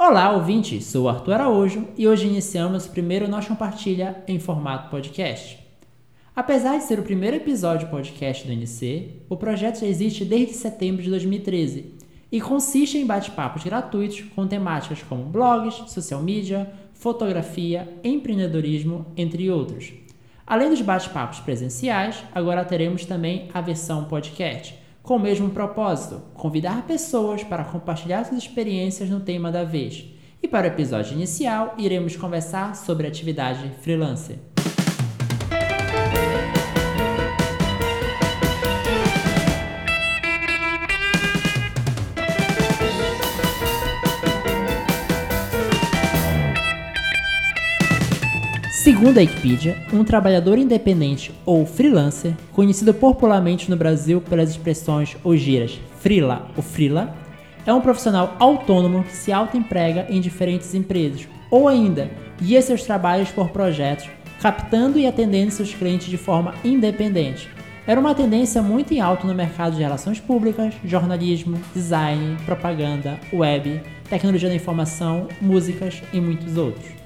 [0.00, 0.84] Olá, ouvintes!
[0.84, 5.58] Sou Arthur Araújo e hoje iniciamos o primeiro Nós Compartilha em formato podcast.
[6.36, 11.02] Apesar de ser o primeiro episódio podcast do NC, o projeto já existe desde setembro
[11.02, 11.94] de 2013
[12.30, 19.92] e consiste em bate-papos gratuitos com temáticas como blogs, social media, fotografia, empreendedorismo, entre outros.
[20.46, 26.86] Além dos bate-papos presenciais, agora teremos também a versão podcast com o mesmo propósito: convidar
[26.86, 30.04] pessoas para compartilhar suas experiências no tema da vez.
[30.42, 34.38] E para o episódio inicial, iremos conversar sobre a atividade freelancer.
[48.88, 55.36] Segundo a Wikipedia, um trabalhador independente ou freelancer, conhecido popularmente no Brasil pelas expressões ou
[55.36, 57.14] gírias freela ou freela,
[57.66, 62.10] é um profissional autônomo que se autoemprega em diferentes empresas ou ainda
[62.40, 64.08] guia seus trabalhos por projetos,
[64.40, 67.46] captando e atendendo seus clientes de forma independente.
[67.86, 73.82] Era uma tendência muito em alto no mercado de relações públicas, jornalismo, design, propaganda, web,
[74.08, 76.97] tecnologia da informação, músicas e muitos outros.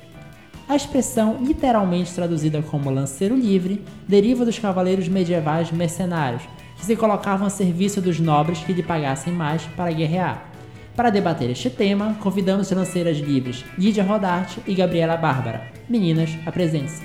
[0.73, 6.45] A expressão, literalmente traduzida como lanceiro livre, deriva dos cavaleiros medievais mercenários,
[6.79, 10.51] que se colocavam a serviço dos nobres que lhe pagassem mais para guerrear.
[10.97, 15.71] Para debater este tema, convidamos as lanceiras livres Lídia Rodarte e Gabriela Bárbara.
[15.91, 17.03] Meninas, apresente-se.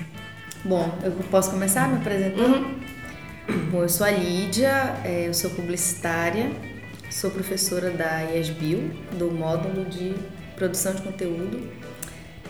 [0.64, 2.64] Bom, eu posso começar me apresentando?
[3.50, 3.70] Uhum.
[3.70, 6.50] Bom, eu sou a Lídia, é, eu sou publicitária,
[7.10, 10.14] sou professora da IESBIL, do módulo de
[10.56, 11.77] produção de conteúdo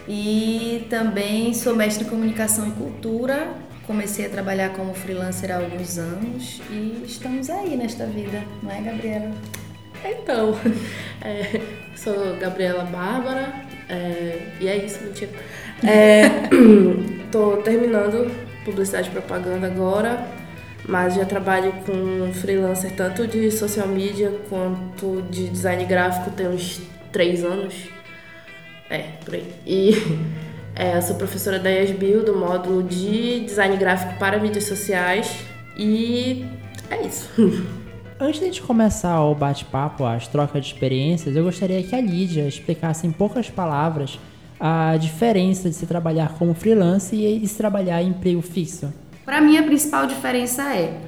[0.09, 3.49] e também sou mestre em comunicação e cultura.
[3.87, 8.81] Comecei a trabalhar como freelancer há alguns anos e estamos aí nesta vida, não é,
[8.81, 9.31] Gabriela?
[10.05, 10.59] Então,
[11.23, 11.61] é,
[11.95, 13.53] sou Gabriela Bárbara
[13.89, 15.31] é, e é isso, mentira.
[15.87, 16.49] É,
[17.65, 18.31] terminando
[18.65, 20.27] publicidade e propaganda agora,
[20.87, 26.81] mas já trabalho com freelancer tanto de social media quanto de design gráfico tem uns
[27.13, 27.98] três anos.
[28.91, 29.53] É, por aí.
[29.67, 29.93] E
[30.75, 35.45] é, eu sou professora da ESBIL, do módulo de design gráfico para mídias sociais.
[35.77, 36.45] E
[36.91, 37.29] é isso.
[38.21, 42.01] Antes de a gente começar o bate-papo, as trocas de experiências, eu gostaria que a
[42.01, 44.19] Lídia explicasse em poucas palavras
[44.59, 48.93] a diferença de se trabalhar como freelance e se trabalhar em emprego fixo.
[49.25, 50.99] Para mim, a principal diferença é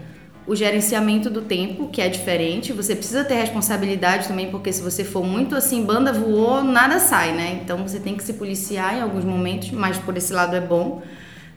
[0.50, 2.72] o gerenciamento do tempo, que é diferente.
[2.72, 7.32] Você precisa ter responsabilidade também, porque se você for muito assim, banda voou, nada sai,
[7.32, 7.60] né?
[7.62, 11.02] Então você tem que se policiar em alguns momentos, mas por esse lado é bom.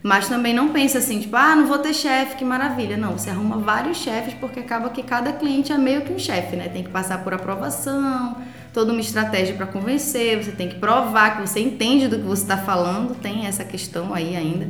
[0.03, 2.95] Mas também não pensa assim, tipo, ah, não vou ter chefe, que maravilha.
[2.95, 6.55] Não, você arruma vários chefes, porque acaba que cada cliente é meio que um chefe,
[6.55, 6.69] né?
[6.69, 8.37] Tem que passar por aprovação,
[8.71, 12.43] toda uma estratégia para convencer, você tem que provar que você entende do que você
[12.43, 14.67] está falando, tem essa questão aí ainda.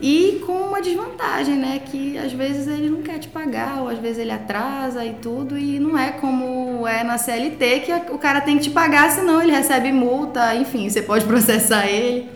[0.00, 1.80] E com uma desvantagem, né?
[1.84, 5.58] Que às vezes ele não quer te pagar, ou às vezes ele atrasa e tudo,
[5.58, 9.42] e não é como é na CLT, que o cara tem que te pagar, senão
[9.42, 12.30] ele recebe multa, enfim, você pode processar ele.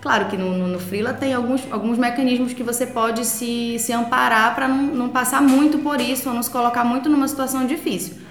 [0.00, 3.92] Claro que no, no, no Freela tem alguns, alguns mecanismos que você pode se, se
[3.92, 7.66] amparar para não, não passar muito por isso, ou não se colocar muito numa situação
[7.66, 8.21] difícil.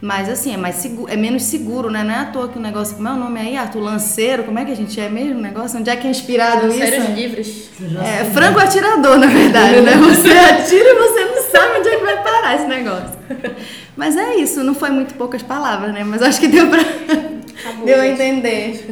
[0.00, 2.04] Mas assim, é mais seguro, é menos seguro, né?
[2.04, 3.56] Não é à toa que o negócio, como é o nome aí?
[3.56, 5.78] Arthur Lanceiro, como é que a gente é mesmo o negócio?
[5.78, 7.12] Onde é que é inspirado Lanceiros isso?
[7.12, 7.70] livres.
[8.04, 9.96] É, franco atirador, na verdade, né?
[9.96, 13.18] Você atira e você não sabe onde é que vai parar esse negócio.
[13.96, 16.04] Mas é isso, não foi muito poucas palavras, né?
[16.04, 18.86] Mas acho que deu pra Acabou, deu a entender.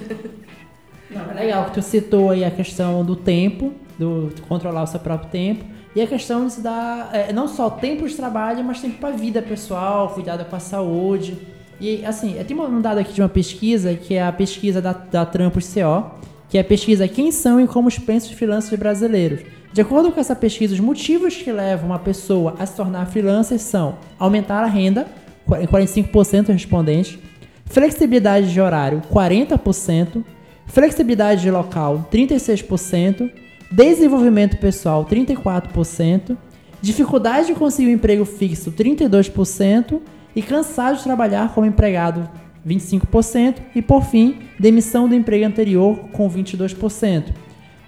[1.08, 4.98] Não, é legal que tu citou aí a questão do tempo, do controlar o seu
[4.98, 5.64] próprio tempo.
[5.96, 9.16] E a questão de dar é, não só tempo de trabalho, mas tempo para a
[9.16, 11.38] vida pessoal, cuidado com a saúde.
[11.80, 15.24] E assim, tem um dado aqui de uma pesquisa, que é a pesquisa da, da
[15.24, 16.10] Trampos CO,
[16.50, 19.40] que é a pesquisa Quem são e como pensam os freelancers brasileiros.
[19.72, 23.58] De acordo com essa pesquisa, os motivos que levam uma pessoa a se tornar freelancer
[23.58, 25.06] são aumentar a renda,
[25.48, 27.18] 45% respondentes,
[27.64, 30.22] flexibilidade de horário, 40%,
[30.66, 36.36] flexibilidade de local, 36%, Desenvolvimento pessoal, 34%.
[36.80, 40.00] Dificuldade de conseguir um emprego fixo, 32%.
[40.34, 42.28] E cansado de trabalhar como empregado,
[42.66, 43.56] 25%.
[43.74, 47.32] E, por fim, demissão do emprego anterior, com 22%.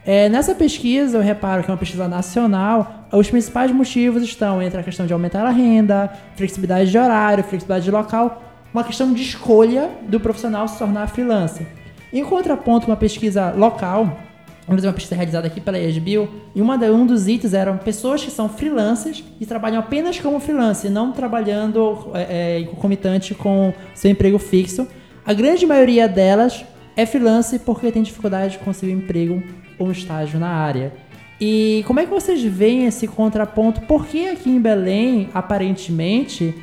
[0.04, 4.80] É, nessa pesquisa, eu reparo que é uma pesquisa nacional, os principais motivos estão entre
[4.80, 8.42] a questão de aumentar a renda, flexibilidade de horário, flexibilidade de local,
[8.72, 11.66] uma questão de escolha do profissional se tornar freelancer.
[12.10, 14.18] Em contraponto, uma pesquisa local,
[14.68, 18.48] uma pesquisa realizada aqui pela ESBIL, e uma, um dos itens eram pessoas que são
[18.48, 24.86] freelancers e trabalham apenas como freelancer, não trabalhando é, é, concomitante com seu emprego fixo.
[25.24, 26.64] A grande maioria delas
[26.96, 29.42] é freelance porque tem dificuldade de conseguir um emprego
[29.78, 30.92] ou um estágio na área.
[31.40, 33.82] E como é que vocês veem esse contraponto?
[33.82, 36.54] Por que aqui em Belém, aparentemente,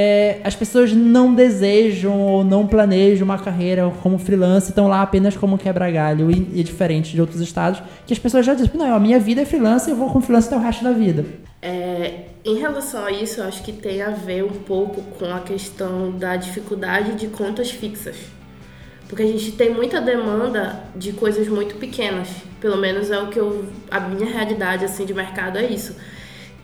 [0.00, 5.36] é, as pessoas não desejam ou não planejam uma carreira como freelance, estão lá apenas
[5.36, 9.00] como quebra-galho e, e, diferente de outros estados, que as pessoas já dizem, não, a
[9.00, 11.26] minha vida é freelance, eu vou com freelance até o resto da vida.
[11.60, 15.40] É, em relação a isso, eu acho que tem a ver um pouco com a
[15.40, 18.14] questão da dificuldade de contas fixas.
[19.08, 22.28] Porque a gente tem muita demanda de coisas muito pequenas.
[22.60, 23.64] Pelo menos é o que eu.
[23.90, 25.96] A minha realidade assim, de mercado é isso.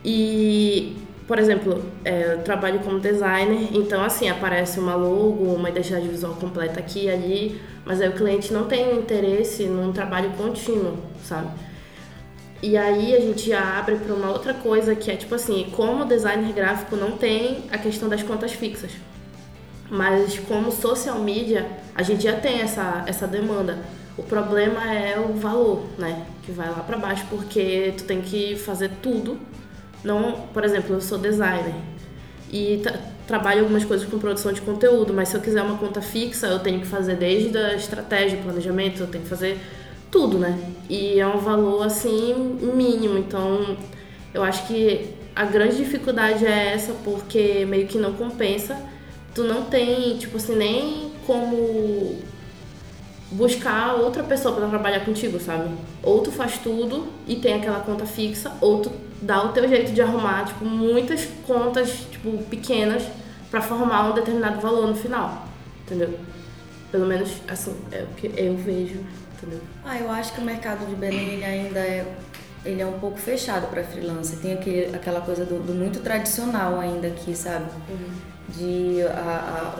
[0.04, 0.94] E,
[1.26, 6.34] por exemplo, é, eu trabalho como designer, então assim, aparece uma logo, uma identidade visual
[6.34, 11.48] completa aqui e ali, mas aí o cliente não tem interesse num trabalho contínuo, sabe?
[12.62, 16.52] E aí a gente abre para uma outra coisa que é tipo assim, como designer
[16.52, 18.92] gráfico não tem a questão das contas fixas.
[19.90, 23.78] Mas como social media, a gente já tem essa, essa demanda.
[24.16, 26.26] O problema é o valor, né?
[26.42, 29.38] Que vai lá para baixo porque tu tem que fazer tudo.
[30.04, 31.74] Não, por exemplo, eu sou designer
[32.52, 32.82] e
[33.26, 36.58] trabalho algumas coisas com produção de conteúdo, mas se eu quiser uma conta fixa, eu
[36.58, 39.58] tenho que fazer desde a estratégia, planejamento, eu tenho que fazer
[40.10, 40.56] tudo, né?
[40.88, 42.34] E é um valor assim
[42.74, 43.76] mínimo, então
[44.32, 48.76] eu acho que a grande dificuldade é essa porque meio que não compensa
[49.34, 52.16] tu não tem, tipo assim, nem como
[53.32, 55.74] buscar outra pessoa para trabalhar contigo, sabe?
[56.02, 58.92] Ou tu faz tudo e tem aquela conta fixa, ou tu
[59.24, 63.02] dá o teu jeito de arrumar, tipo, muitas contas, tipo, pequenas
[63.50, 65.46] para formar um determinado valor no final,
[65.82, 66.18] entendeu?
[66.90, 69.00] Pelo menos, assim, é o que eu vejo,
[69.36, 69.60] entendeu?
[69.84, 72.06] Ah, eu acho que o mercado de Belém ainda é
[72.64, 74.38] ele é um pouco fechado para freelancer.
[74.38, 77.66] Tem aquele, aquela coisa do, do, muito tradicional ainda aqui, sabe?
[77.90, 79.76] Uhum de a,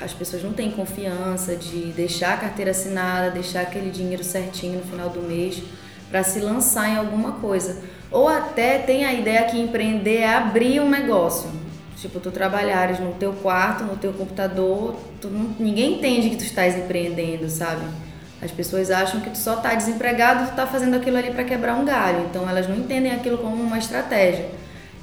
[0.00, 4.78] a, as pessoas não têm confiança de deixar a carteira assinada, deixar aquele dinheiro certinho
[4.78, 5.62] no final do mês
[6.10, 7.82] para se lançar em alguma coisa.
[8.10, 11.50] Ou até tem a ideia que empreender é abrir um negócio.
[11.96, 16.44] Tipo, tu trabalhares no teu quarto, no teu computador, tu não, ninguém entende que tu
[16.44, 17.82] estás empreendendo, sabe?
[18.40, 21.74] As pessoas acham que tu só tá desempregado, tu tá fazendo aquilo ali para quebrar
[21.74, 22.26] um galho.
[22.30, 24.50] Então elas não entendem aquilo como uma estratégia.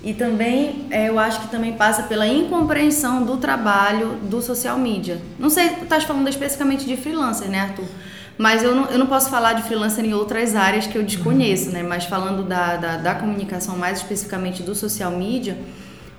[0.03, 5.19] E também, é, eu acho que também passa pela incompreensão do trabalho do social media.
[5.39, 7.85] Não sei, tu estás falando especificamente de freelancer, né, Arthur?
[8.43, 11.69] Mas eu não, eu não posso falar de freelancer em outras áreas que eu desconheço,
[11.69, 11.81] né?
[11.81, 15.57] Mas falando da, da, da comunicação, mais especificamente do social media,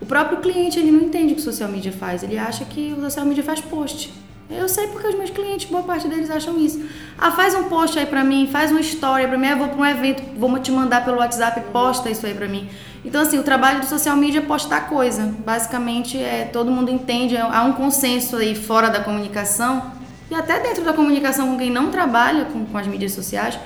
[0.01, 2.23] o próprio cliente ele não entende o que o social media faz.
[2.23, 4.11] Ele acha que o social media faz post.
[4.49, 6.83] Eu sei porque os meus clientes, boa parte deles acham isso.
[7.19, 9.83] Ah, faz um post aí pra mim, faz uma história pra mim, eu vou pra
[9.83, 12.71] um evento, vou te mandar pelo WhatsApp, posta isso aí pra mim.
[13.05, 15.31] Então, assim, o trabalho do social media é postar coisa.
[15.45, 19.93] Basicamente, é, todo mundo entende, há um consenso aí fora da comunicação,
[20.31, 23.59] e até dentro da comunicação com quem não trabalha com, com as mídias sociais,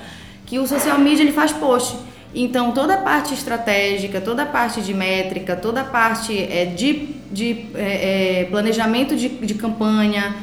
[0.45, 1.97] que o social media ele faz post.
[2.33, 7.15] Então, toda a parte estratégica, toda a parte de métrica, toda a parte é, de,
[7.31, 10.35] de é, é, planejamento de, de campanha,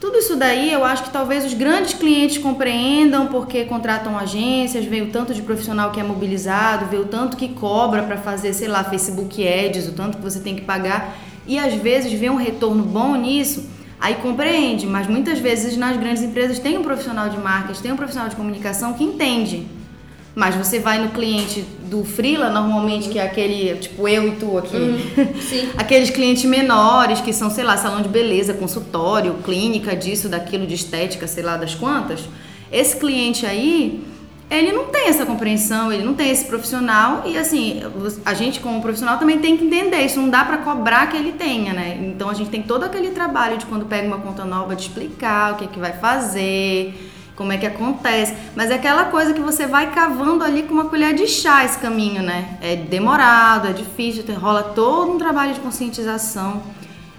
[0.00, 5.00] tudo isso daí eu acho que talvez os grandes clientes compreendam porque contratam agências, vê
[5.00, 8.68] o tanto de profissional que é mobilizado, vê o tanto que cobra para fazer, sei
[8.68, 11.16] lá, Facebook Ads, o tanto que você tem que pagar
[11.46, 13.68] e às vezes vê um retorno bom nisso,
[14.00, 17.96] aí compreende, mas muitas vezes nas grandes empresas tem um profissional de marketing, tem um
[17.96, 19.66] profissional de comunicação que entende
[20.34, 24.58] mas você vai no cliente do Freela, normalmente, que é aquele, tipo eu e tu
[24.58, 24.76] aqui.
[24.76, 24.98] Uhum.
[25.78, 30.74] Aqueles clientes menores, que são, sei lá, salão de beleza, consultório, clínica, disso, daquilo, de
[30.74, 32.20] estética, sei lá das quantas.
[32.72, 34.02] Esse cliente aí,
[34.50, 37.22] ele não tem essa compreensão, ele não tem esse profissional.
[37.26, 37.82] E assim,
[38.24, 40.02] a gente, como profissional, também tem que entender.
[40.02, 41.98] Isso não dá para cobrar que ele tenha, né?
[42.00, 45.52] Então a gente tem todo aquele trabalho de quando pega uma conta nova, de explicar
[45.52, 48.34] o que é que vai fazer como é que acontece.
[48.54, 51.78] Mas é aquela coisa que você vai cavando ali com uma colher de chá esse
[51.78, 52.58] caminho, né?
[52.60, 56.62] É demorado, é difícil, rola todo um trabalho de conscientização.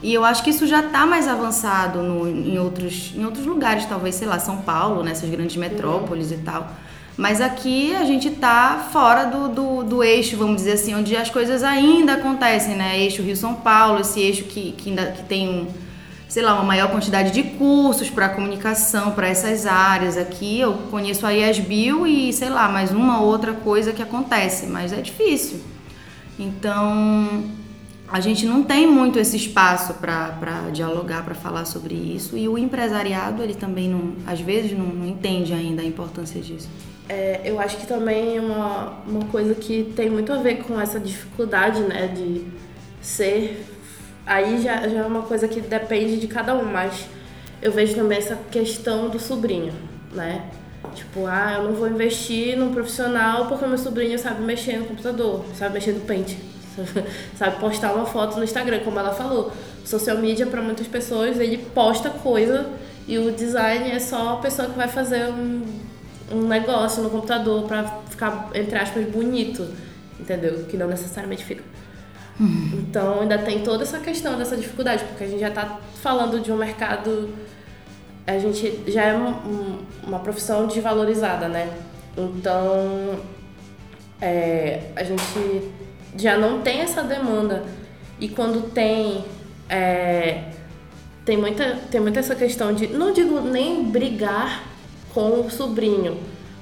[0.01, 3.85] E eu acho que isso já está mais avançado no, em, outros, em outros lugares,
[3.85, 5.35] talvez, sei lá, São Paulo, nessas né?
[5.35, 6.69] grandes metrópoles e tal.
[7.17, 11.29] Mas aqui a gente está fora do, do, do, eixo, vamos dizer assim, onde as
[11.29, 12.99] coisas ainda acontecem, né?
[12.99, 15.67] Eixo Rio-São Paulo, esse eixo que, que, ainda, que tem um
[16.27, 20.17] sei lá, uma maior quantidade de cursos para comunicação, para essas áreas.
[20.17, 24.91] Aqui eu conheço a ESBio e, sei lá, mais uma outra coisa que acontece, mas
[24.91, 25.61] é difícil.
[26.37, 27.45] Então,
[28.11, 32.35] a gente não tem muito esse espaço para dialogar, para falar sobre isso.
[32.35, 36.67] E o empresariado, ele também, não, às vezes, não, não entende ainda a importância disso.
[37.07, 40.79] É, eu acho que também é uma, uma coisa que tem muito a ver com
[40.79, 42.47] essa dificuldade, né, de
[42.99, 43.63] ser
[44.25, 47.07] aí já, já é uma coisa que depende de cada um, mas
[47.61, 49.73] eu vejo também essa questão do sobrinho,
[50.11, 50.49] né?
[50.93, 55.43] Tipo, ah, eu não vou investir num profissional porque meu sobrinho sabe mexer no computador,
[55.55, 56.35] sabe mexer no Paint,
[57.37, 59.51] sabe postar uma foto no Instagram, como ela falou.
[59.83, 62.67] Social media para muitas pessoas, ele posta coisa
[63.07, 65.63] e o design é só a pessoa que vai fazer um,
[66.31, 69.67] um negócio no computador para ficar, entre aspas, bonito,
[70.19, 70.65] entendeu?
[70.65, 71.63] Que não necessariamente fica.
[72.39, 72.85] Uhum.
[72.87, 76.51] Então ainda tem toda essa questão dessa dificuldade, porque a gente já está falando de
[76.51, 77.33] um mercado
[78.27, 81.71] a gente já é um, uma profissão desvalorizada, né?
[82.17, 83.19] Então,
[84.19, 85.71] é, a gente
[86.17, 87.63] já não tem essa demanda.
[88.19, 89.23] E quando tem,
[89.69, 90.45] é,
[91.23, 94.63] tem, muita, tem muita essa questão de, não digo nem brigar
[95.15, 96.19] com o sobrinho,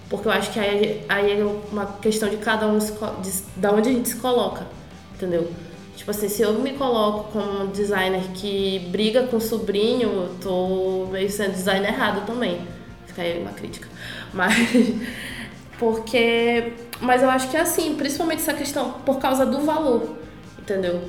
[0.10, 3.90] porque eu acho que aí, aí é uma questão de cada um, de, de onde
[3.90, 4.68] a gente se coloca,
[5.16, 5.52] entendeu?
[5.96, 11.08] Tipo assim, se eu me coloco como designer que briga com o sobrinho, eu tô
[11.12, 12.62] meio sendo designer errado também.
[13.08, 13.88] Fica aí uma crítica.
[14.34, 14.54] Mas.
[15.78, 16.74] Porque.
[17.00, 20.16] Mas eu acho que é assim, principalmente essa questão por causa do valor,
[20.60, 21.02] entendeu?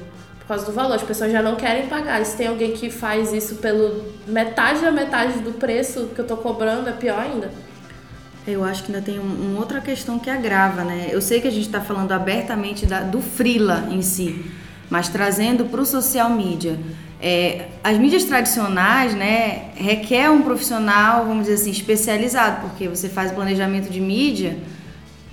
[0.46, 0.94] Por causa do valor.
[0.94, 2.24] As pessoas já não querem pagar.
[2.24, 6.36] Se tem alguém que faz isso pelo metade da metade do preço que eu tô
[6.36, 7.50] cobrando, é pior ainda.
[8.46, 11.08] Eu acho que ainda tem um, uma outra questão que agrava, né?
[11.10, 14.44] Eu sei que a gente está falando abertamente da, do Frila em si
[14.94, 16.78] mas trazendo para o social media.
[17.20, 23.32] É, as mídias tradicionais, né, requer um profissional, vamos dizer assim, especializado, porque você faz
[23.32, 24.58] planejamento de mídia,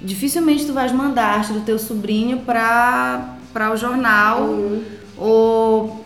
[0.02, 4.84] dificilmente tu vais mandar arte do teu sobrinho para para o jornal uhum.
[5.18, 6.06] ou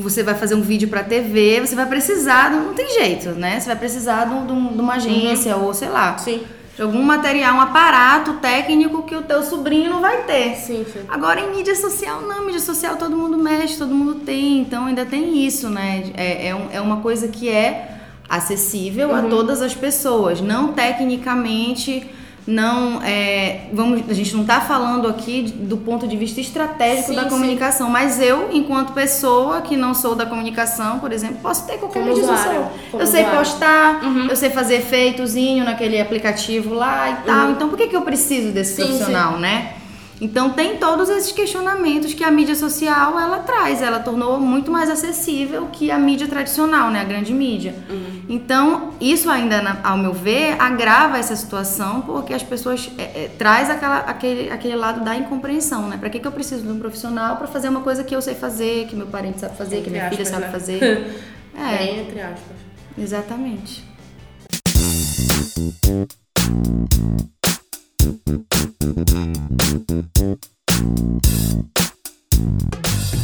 [0.00, 3.60] você vai fazer um vídeo para TV, você vai precisar, não tem jeito, né?
[3.60, 5.66] Você vai precisar de, de, de uma agência uhum.
[5.66, 6.18] ou sei lá.
[6.18, 6.42] Sim
[6.76, 10.56] de algum material, um aparato técnico que o teu sobrinho não vai ter.
[10.56, 11.00] Sim, sim.
[11.08, 15.06] Agora em mídia social, não, mídia social todo mundo mexe, todo mundo tem, então ainda
[15.06, 16.12] tem isso, né?
[16.14, 17.96] É, é, um, é uma coisa que é
[18.28, 19.16] acessível uhum.
[19.16, 22.10] a todas as pessoas, não tecnicamente
[22.46, 27.14] não é, vamos a gente não está falando aqui do ponto de vista estratégico sim,
[27.16, 27.92] da comunicação sim.
[27.92, 32.24] mas eu enquanto pessoa que não sou da comunicação por exemplo posso ter qualquer mídia
[32.24, 34.26] social eu sei postar uhum.
[34.28, 37.52] eu sei fazer efeitozinho naquele aplicativo lá e tal uhum.
[37.52, 39.74] então por que, que eu preciso desse sim, profissional né
[40.20, 44.88] então tem todos esses questionamentos que a mídia social ela traz, ela tornou muito mais
[44.88, 47.74] acessível que a mídia tradicional, né, a grande mídia.
[47.88, 48.22] Uhum.
[48.28, 53.68] Então isso ainda, ao meu ver, agrava essa situação porque as pessoas é, é, traz
[53.68, 55.96] aquela, aquele, aquele lado da incompreensão, né?
[55.98, 58.34] Para que, que eu preciso de um profissional para fazer uma coisa que eu sei
[58.34, 60.52] fazer, que meu parente sabe fazer, entre que minha aspas, filha sabe né?
[60.52, 60.82] fazer?
[61.54, 62.56] é, Bem, entre aspas.
[62.98, 63.84] Exatamente.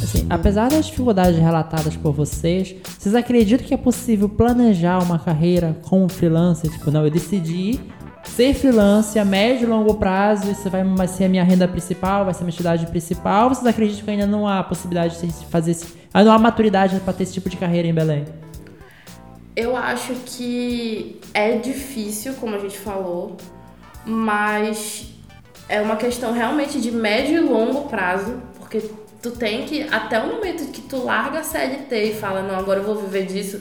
[0.03, 5.77] Assim, apesar das dificuldades relatadas por vocês, vocês acreditam que é possível planejar uma carreira
[5.83, 6.71] como freelancer?
[6.71, 7.79] Tipo, não, eu decidi
[8.25, 12.25] ser freelancer a médio e longo prazo, isso vai, vai ser a minha renda principal,
[12.25, 13.49] vai ser a minha atividade principal.
[13.51, 17.13] Vocês acreditam que ainda não há possibilidade de fazer esse, ainda não há maturidade para
[17.13, 18.25] ter esse tipo de carreira em Belém?
[19.55, 23.37] Eu acho que é difícil, como a gente falou,
[24.05, 25.07] mas
[25.69, 28.83] é uma questão realmente de médio e longo prazo, porque
[29.23, 32.81] tu tem que, até o momento que tu larga a CLT e fala, não, agora
[32.81, 33.61] eu vou viver disso,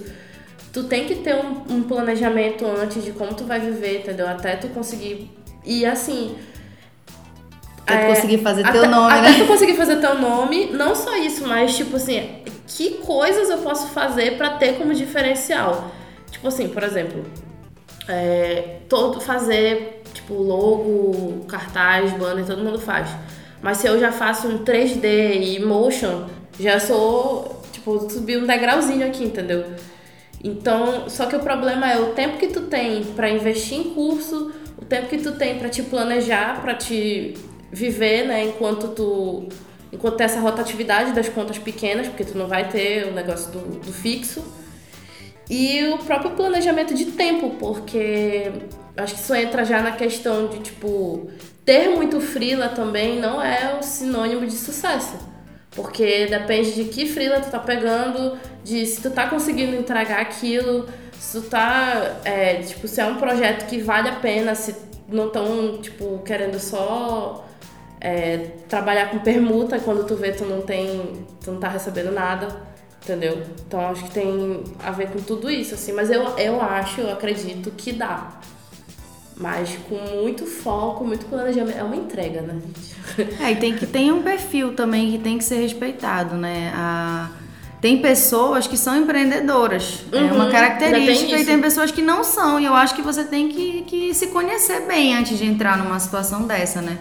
[0.73, 4.27] tu tem que ter um, um planejamento antes de como tu vai viver, entendeu?
[4.27, 5.29] Até tu conseguir.
[5.63, 6.35] E assim.
[7.85, 9.37] Até é, tu conseguir fazer até, teu nome, até né?
[9.37, 13.87] tu conseguir fazer teu nome, não só isso, mas tipo assim, que coisas eu posso
[13.89, 15.91] fazer para ter como diferencial?
[16.31, 17.25] Tipo assim, por exemplo,
[18.07, 23.09] é, todo fazer Tipo, logo, cartaz, banner, todo mundo faz.
[23.61, 26.27] Mas se eu já faço um 3D e motion,
[26.59, 29.65] já sou, tipo, subir um degrauzinho aqui, entendeu?
[30.43, 34.51] Então, só que o problema é o tempo que tu tem para investir em curso,
[34.77, 37.35] o tempo que tu tem para te planejar, para te
[37.71, 39.47] viver, né, enquanto tu
[39.93, 43.59] enquanto tem essa rotatividade das contas pequenas, porque tu não vai ter o negócio do,
[43.79, 44.41] do fixo.
[45.49, 48.49] E o próprio planejamento de tempo, porque
[48.97, 51.29] acho que isso entra já na questão de, tipo,
[51.65, 55.17] ter muito frila também não é o sinônimo de sucesso.
[55.71, 60.87] Porque depende de que frila tu tá pegando, de se tu tá conseguindo entregar aquilo,
[61.17, 64.75] se tu tá, é, tipo, se é um projeto que vale a pena, se
[65.07, 67.47] não tão, tipo, querendo só
[68.01, 72.47] é, trabalhar com permuta quando tu vê tu não tem, tu não tá recebendo nada,
[73.01, 73.41] entendeu?
[73.65, 77.13] Então acho que tem a ver com tudo isso, assim, mas eu, eu acho, eu
[77.13, 78.41] acredito que dá.
[79.37, 81.77] Mas com muito foco, muito planejamento.
[81.77, 82.61] É uma entrega, né,
[83.39, 86.71] É, e tem que tem um perfil também que tem que ser respeitado, né?
[86.75, 87.29] A,
[87.81, 90.05] tem pessoas que são empreendedoras.
[90.11, 91.31] é Uhum, uma ainda característica.
[91.31, 92.59] tem E tem pessoas que não são.
[92.59, 95.99] E eu acho que você tem que, que se conhecer bem antes de entrar numa
[95.99, 96.99] situação dessa, né?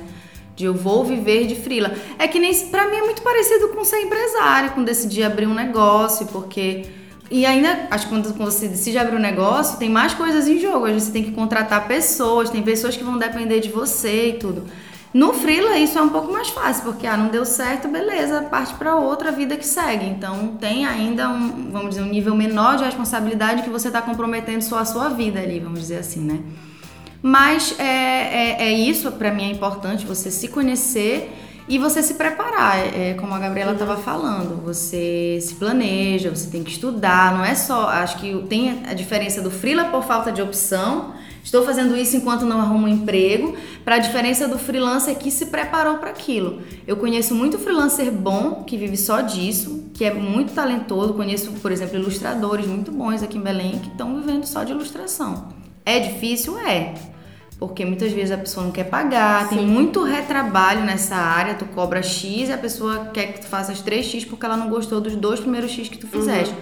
[0.57, 1.93] De eu vou viver de frila.
[2.19, 2.55] É que nem.
[2.69, 6.87] Pra mim é muito parecido com ser empresário, com decidir abrir um negócio, porque.
[7.31, 10.87] E ainda, acho que quando você decide abrir um negócio, tem mais coisas em jogo.
[10.87, 14.65] Vezes você tem que contratar pessoas, tem pessoas que vão depender de você e tudo.
[15.13, 18.75] No freela isso é um pouco mais fácil, porque ah, não deu certo, beleza, parte
[18.75, 20.07] para outra vida que segue.
[20.07, 24.63] Então tem ainda um, vamos dizer, um nível menor de responsabilidade que você está comprometendo
[24.63, 26.41] só a sua vida ali, vamos dizer assim, né?
[27.23, 31.33] Mas é, é, é isso, para mim é importante você se conhecer
[31.71, 32.79] e você se preparar.
[32.79, 37.55] É, como a Gabriela estava falando, você se planeja, você tem que estudar, não é
[37.55, 37.89] só.
[37.89, 41.15] Acho que tem a diferença do freela por falta de opção.
[41.45, 45.47] Estou fazendo isso enquanto não arrumo um emprego, para a diferença do freelancer que se
[45.47, 46.61] preparou para aquilo.
[46.87, 51.15] Eu conheço muito freelancer bom que vive só disso, que é muito talentoso.
[51.15, 55.49] Conheço, por exemplo, ilustradores muito bons aqui em Belém que estão vivendo só de ilustração.
[55.87, 56.59] É difícil?
[56.59, 56.95] É.
[57.61, 62.03] Porque muitas vezes a pessoa não quer pagar, tem muito retrabalho nessa área, tu cobra
[62.03, 65.15] X e a pessoa quer que tu faça as 3X porque ela não gostou dos
[65.15, 66.55] dois primeiros X que tu fizeste.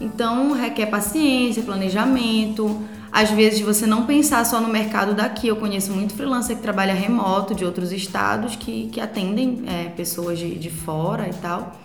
[0.00, 2.82] Então requer paciência, planejamento.
[3.12, 5.48] Às vezes você não pensar só no mercado daqui.
[5.48, 10.38] Eu conheço muito freelancer que trabalha remoto de outros estados que, que atendem é, pessoas
[10.38, 11.78] de, de fora e tal.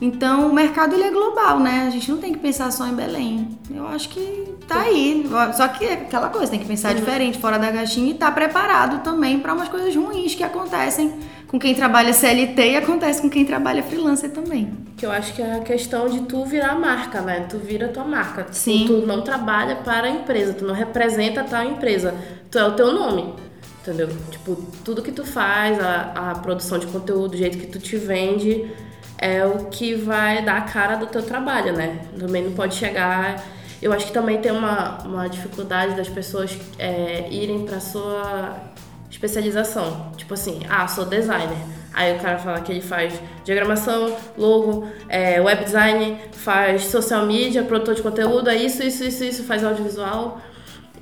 [0.00, 1.86] Então o mercado ele é global, né?
[1.88, 3.48] A gente não tem que pensar só em Belém.
[3.74, 5.28] Eu acho que tá aí.
[5.56, 9.02] Só que é aquela coisa, tem que pensar diferente, fora da caixinha e estar preparado
[9.02, 13.44] também para umas coisas ruins que acontecem com quem trabalha CLT e acontece com quem
[13.44, 14.70] trabalha freelancer também.
[14.96, 17.46] Que eu acho que é a questão de tu virar marca, né?
[17.48, 18.42] Tu vira tua marca.
[18.44, 18.84] Tipo, Sim.
[18.86, 22.14] Tu não trabalha para a empresa, tu não representa a tal empresa.
[22.50, 23.34] Tu é o teu nome.
[23.80, 24.08] Entendeu?
[24.30, 27.96] Tipo, tudo que tu faz, a, a produção de conteúdo, o jeito que tu te
[27.96, 28.70] vende,
[29.18, 32.00] é o que vai dar a cara do teu trabalho, né?
[32.18, 33.44] Também não pode chegar.
[33.82, 38.56] Eu acho que também tem uma, uma dificuldade das pessoas é, irem pra sua
[39.10, 40.12] especialização.
[40.16, 41.58] Tipo assim, ah, sou designer.
[41.92, 47.64] Aí o cara fala que ele faz diagramação, logo, é, web design, faz social media,
[47.64, 50.40] produtor de conteúdo, é isso, isso, isso, isso, faz audiovisual.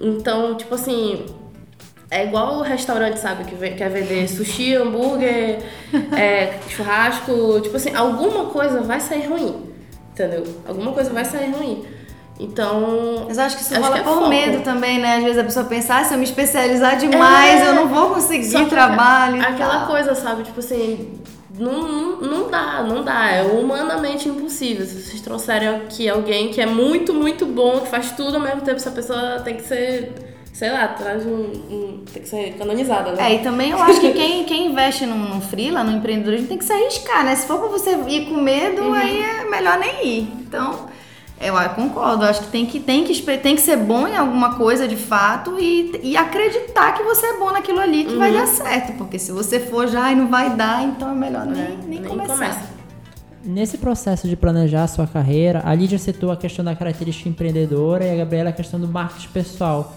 [0.00, 1.26] Então, tipo assim,
[2.10, 5.58] é igual o restaurante, sabe, que quer vender sushi, hambúrguer,
[6.16, 9.72] é, churrasco, tipo assim, alguma coisa vai sair ruim,
[10.12, 10.44] entendeu?
[10.66, 11.84] Alguma coisa vai sair ruim.
[12.38, 13.24] Então.
[13.26, 14.28] Mas eu acho que isso rola é por foco.
[14.28, 15.16] medo também, né?
[15.16, 17.68] Às vezes a pessoa pensa, ah, se eu me especializar demais, É.
[17.68, 19.40] eu não vou conseguir trabalho.
[19.40, 19.86] Aquela tal.
[19.86, 20.42] coisa, sabe?
[20.42, 21.18] Tipo assim,
[21.58, 23.30] não, não, não dá, não dá.
[23.30, 24.84] É humanamente impossível.
[24.84, 28.60] Se vocês trouxerem aqui alguém que é muito, muito bom, que faz tudo ao mesmo
[28.60, 30.12] tempo, essa pessoa tem que ser,
[30.58, 31.30] sei lá, traz um.
[31.70, 33.30] um- tem que ser canonizada, né?
[33.30, 36.56] É, e também eu acho que quem, quem investe num, num freela, no empreendedorismo, tem
[36.56, 37.34] que se arriscar, né?
[37.36, 38.94] Se for pra você ir com medo, Uhum.
[38.94, 40.22] aí é melhor nem ir.
[40.40, 40.86] Então,
[41.38, 42.24] eu concordo.
[42.24, 44.96] Eu acho que tem que, tem, que tem que ser bom em alguma coisa de
[44.96, 48.94] fato e, e acreditar que você é bom naquilo ali, que vai dar certo.
[48.96, 52.00] Porque se você for já e não vai dar, então é melhor nem, É, nem,
[52.00, 52.32] nem começar.
[52.32, 52.60] começa.
[53.44, 58.04] Nesse processo de planejar a sua carreira, a Lídia citou a questão da característica empreendedora
[58.06, 59.94] e a Gabriela a questão do marketing pessoal.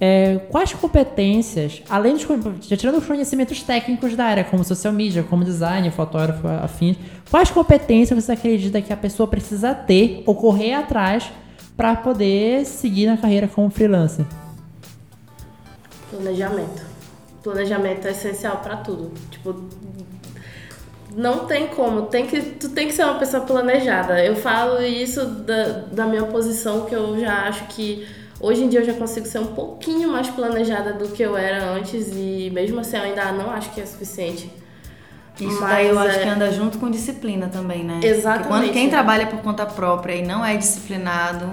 [0.00, 2.24] É, quais competências, além dos
[2.68, 6.96] já tirando os conhecimentos técnicos da área, como social media, como design, fotógrafo, afins,
[7.28, 11.28] quais competências você acredita que a pessoa precisa ter ou correr atrás
[11.76, 14.24] para poder seguir na carreira como freelancer?
[16.10, 16.82] Planejamento.
[17.42, 19.12] Planejamento é essencial pra tudo.
[19.30, 19.64] Tipo,
[21.16, 24.24] não tem como, tem que, tu tem que ser uma pessoa planejada.
[24.24, 28.06] Eu falo isso da, da minha posição, que eu já acho que
[28.40, 31.64] hoje em dia eu já consigo ser um pouquinho mais planejada do que eu era
[31.70, 34.50] antes e mesmo assim eu ainda não acho que é suficiente.
[35.40, 38.00] Isso Mas daí eu acho é- que anda junto com disciplina também, né?
[38.02, 38.48] Exatamente.
[38.48, 41.46] Porque quando quem trabalha por conta própria e não é disciplinado,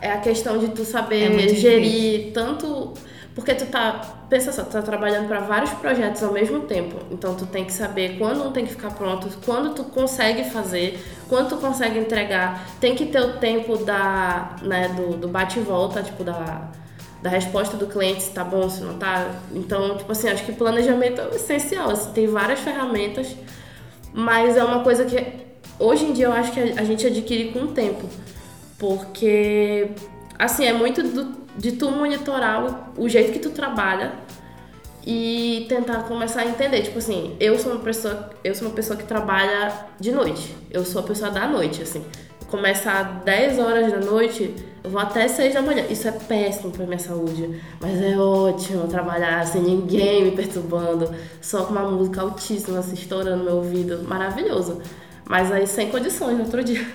[0.00, 2.92] É a questão de tu É saber muito gerir tanto.
[3.36, 4.00] Porque tu tá.
[4.32, 6.96] Pensa só, tu tá trabalhando para vários projetos ao mesmo tempo.
[7.10, 10.98] Então tu tem que saber quando um tem que ficar pronto, quando tu consegue fazer,
[11.28, 12.66] quando tu consegue entregar.
[12.80, 16.70] Tem que ter o tempo da, né, do, do bate e volta, tipo, da,
[17.20, 19.32] da resposta do cliente, se tá bom, se não tá.
[19.54, 21.90] Então, tipo assim, acho que planejamento é essencial.
[21.90, 23.36] Assim, tem várias ferramentas,
[24.14, 25.22] mas é uma coisa que
[25.78, 28.08] hoje em dia eu acho que a gente adquire com o tempo.
[28.78, 29.90] Porque,
[30.38, 34.21] assim, é muito do- de tu monitorar o jeito que tu trabalha
[35.06, 36.82] e tentar começar a entender.
[36.82, 40.54] Tipo assim, eu sou uma pessoa, eu sou uma pessoa que trabalha de noite.
[40.70, 42.04] Eu sou a pessoa da noite, assim.
[42.48, 45.84] Começa às 10 horas da noite, eu vou até 6 da manhã.
[45.88, 47.60] Isso é péssimo pra minha saúde.
[47.80, 53.44] Mas é ótimo trabalhar sem ninguém me perturbando, só com uma música altíssima, assim, estourando
[53.44, 54.04] meu ouvido.
[54.06, 54.80] Maravilhoso.
[55.24, 56.86] Mas aí sem condições no outro dia.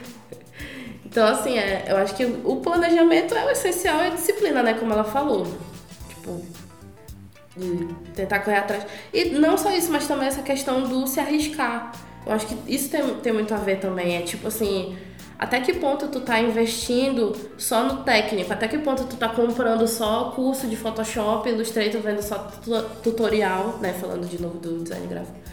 [1.06, 4.76] Então, assim, é, eu acho que o planejamento é o essencial e a disciplina, né?
[4.76, 5.48] Como ela falou.
[6.10, 6.39] Tipo,
[7.58, 8.86] de tentar correr atrás.
[9.13, 11.91] E não só isso, mas também essa questão do se arriscar.
[12.26, 14.17] Eu acho que isso tem, tem muito a ver também.
[14.17, 14.96] É tipo assim,
[15.39, 18.52] até que ponto tu tá investindo só no técnico?
[18.52, 22.50] Até que ponto tu tá comprando só curso de Photoshop, Illustrator, vendo só
[23.04, 23.93] tutorial, né?
[23.93, 25.47] Falando de novo do design gráfico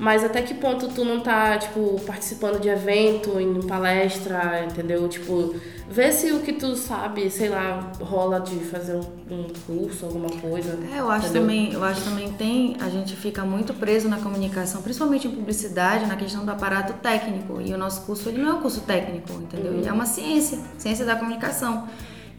[0.00, 5.06] mas até que ponto tu não tá, tipo, participando de evento, em palestra, entendeu?
[5.06, 5.54] Tipo,
[5.90, 10.30] vê se o que tu sabe, sei lá, rola de fazer um, um curso, alguma
[10.30, 10.78] coisa.
[10.90, 11.42] É, eu acho entendeu?
[11.42, 16.06] também, eu acho também tem, a gente fica muito preso na comunicação, principalmente em publicidade,
[16.06, 17.60] na questão do aparato técnico.
[17.60, 19.70] E o nosso curso, ele não é um curso técnico, entendeu?
[19.70, 19.78] Uhum.
[19.80, 21.86] Ele é uma ciência, ciência da comunicação.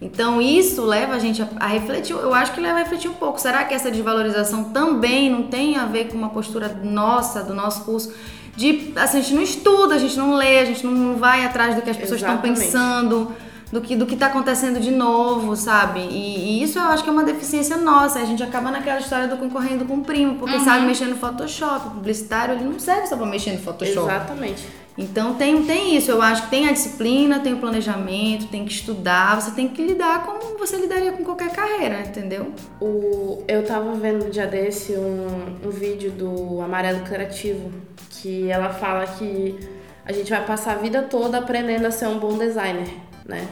[0.02, 3.14] Então isso leva a gente a, a, refletir, eu acho que leva a refletir um
[3.14, 3.40] pouco.
[3.40, 7.84] Será que essa desvalorização também não tem a ver com uma postura nossa, do nosso
[7.84, 8.12] curso?
[8.56, 11.74] De, assim, a gente não estuda, a gente não lê, a gente não vai atrás
[11.74, 13.32] do que as pessoas estão pensando,
[13.72, 16.00] do que do que está acontecendo de novo, sabe?
[16.00, 18.18] E, e, isso eu acho que é uma deficiência nossa.
[18.18, 20.64] A gente acaba naquela história do concorrendo com o primo, porque uhum.
[20.64, 21.86] sabe mexer no Photoshop.
[21.86, 24.06] O publicitário ele não serve só para mexer no Photoshop.
[24.06, 24.81] Exatamente.
[24.96, 28.72] Então tem, tem isso, eu acho que tem a disciplina, tem o planejamento, tem que
[28.72, 32.52] estudar, você tem que lidar como você lidaria com qualquer carreira, entendeu?
[32.78, 37.72] O, eu tava vendo no dia desse um, um vídeo do Amarelo Criativo,
[38.10, 39.58] que ela fala que
[40.04, 42.88] a gente vai passar a vida toda aprendendo a ser um bom designer,
[43.24, 43.48] né?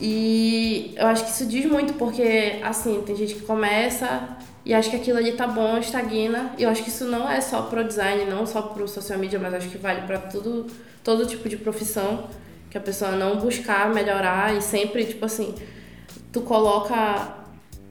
[0.00, 4.90] E eu acho que isso diz muito porque, assim, tem gente que começa e acho
[4.90, 6.54] que aquilo ali tá bom, estagna.
[6.56, 9.38] E eu acho que isso não é só pro design, não só pro social media,
[9.38, 10.66] mas acho que vale para tudo,
[11.02, 12.28] todo tipo de profissão.
[12.70, 15.54] Que a pessoa não buscar melhorar e sempre, tipo assim,
[16.32, 17.36] tu coloca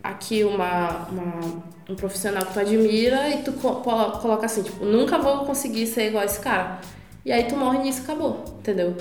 [0.03, 5.45] aqui uma, uma um profissional que tu admira e tu coloca assim, tipo, nunca vou
[5.45, 6.79] conseguir ser igual a esse cara.
[7.25, 8.95] E aí tu morre nisso acabou, entendeu?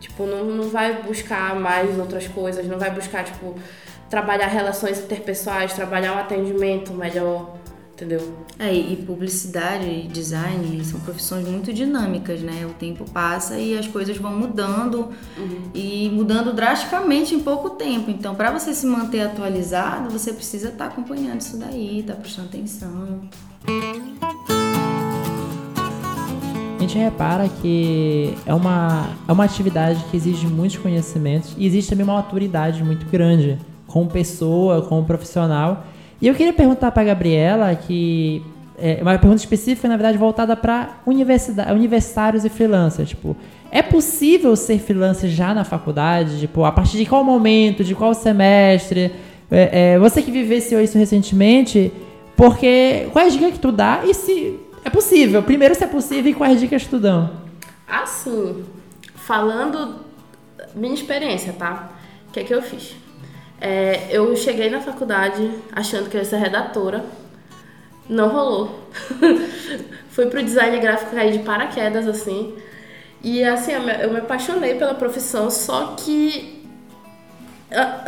[0.00, 3.54] Tipo, não, não vai buscar mais outras coisas, não vai buscar, tipo,
[4.08, 7.56] trabalhar relações interpessoais, trabalhar um atendimento melhor,
[7.92, 8.34] entendeu?
[8.58, 12.66] É, e publicidade e design são profissões muito dinâmicas, né?
[12.66, 15.70] O tempo passa e as coisas vão mudando uhum.
[15.74, 18.10] e mudando drasticamente em pouco tempo.
[18.10, 22.20] Então, para você se manter atualizado, você precisa estar tá acompanhando isso daí, estar tá
[22.20, 23.20] prestando atenção.
[26.76, 31.90] A gente repara que é uma, é uma atividade que exige muitos conhecimentos e existe
[31.90, 33.58] também uma maturidade muito grande
[33.98, 35.84] como pessoa, como profissional.
[36.22, 38.42] E eu queria perguntar para Gabriela que
[38.78, 43.08] é uma pergunta específica, na verdade, voltada para universitários e freelancers.
[43.08, 43.36] Tipo,
[43.70, 46.38] é possível ser freelancer já na faculdade?
[46.38, 49.12] Tipo, a partir de qual momento, de qual semestre?
[49.50, 51.92] É, é, você que vivenciou isso recentemente,
[52.36, 55.42] porque quais dicas que tu dá e se é possível?
[55.42, 57.30] Primeiro, se é possível e quais dicas tu dão?
[57.88, 58.64] Assim,
[59.14, 59.96] falando
[60.74, 61.90] minha experiência, tá?
[62.28, 62.94] O que é que eu fiz?
[63.60, 67.04] É, eu cheguei na faculdade achando que eu ia ser redatora.
[68.08, 68.88] Não rolou.
[70.10, 72.56] Fui pro design gráfico cair de paraquedas, assim.
[73.22, 76.58] E assim, eu me apaixonei pela profissão, só que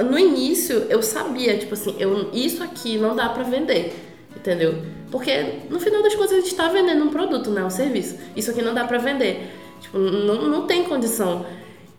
[0.08, 3.94] no início eu sabia, tipo assim, eu, isso aqui não dá para vender,
[4.34, 4.82] entendeu?
[5.10, 7.64] Porque no final das contas a gente tá vendendo um produto, né?
[7.64, 8.16] Um serviço.
[8.36, 9.50] Isso aqui não dá para vender.
[9.80, 11.44] Tipo, não, não tem condição.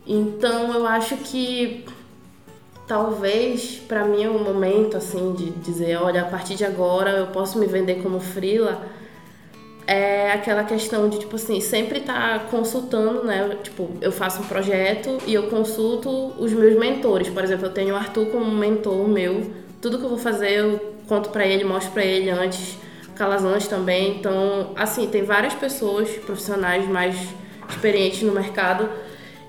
[0.07, 1.85] Então eu acho que
[2.91, 7.27] talvez para mim o um momento assim de dizer, olha, a partir de agora eu
[7.27, 8.85] posso me vender como frila
[9.87, 13.57] é aquela questão de tipo assim, sempre estar tá consultando, né?
[13.63, 17.29] Tipo, eu faço um projeto e eu consulto os meus mentores.
[17.29, 19.51] Por exemplo, eu tenho o Arthur como mentor meu.
[19.81, 22.77] Tudo que eu vou fazer eu conto para ele, mostro para ele antes.
[23.15, 24.17] Calazans também.
[24.17, 27.15] Então, assim, tem várias pessoas profissionais mais
[27.69, 28.89] experientes no mercado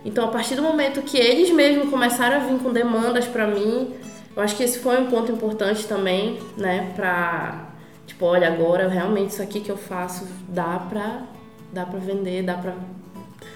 [0.04, 3.94] então, a partir do momento que eles mesmos começaram a vir com demandas para mim,
[4.34, 7.68] eu acho que esse foi um ponto importante também, né, pra
[8.06, 11.22] tipo, olha, agora realmente isso aqui que eu faço dá pra
[11.72, 12.74] dá para vender, dá para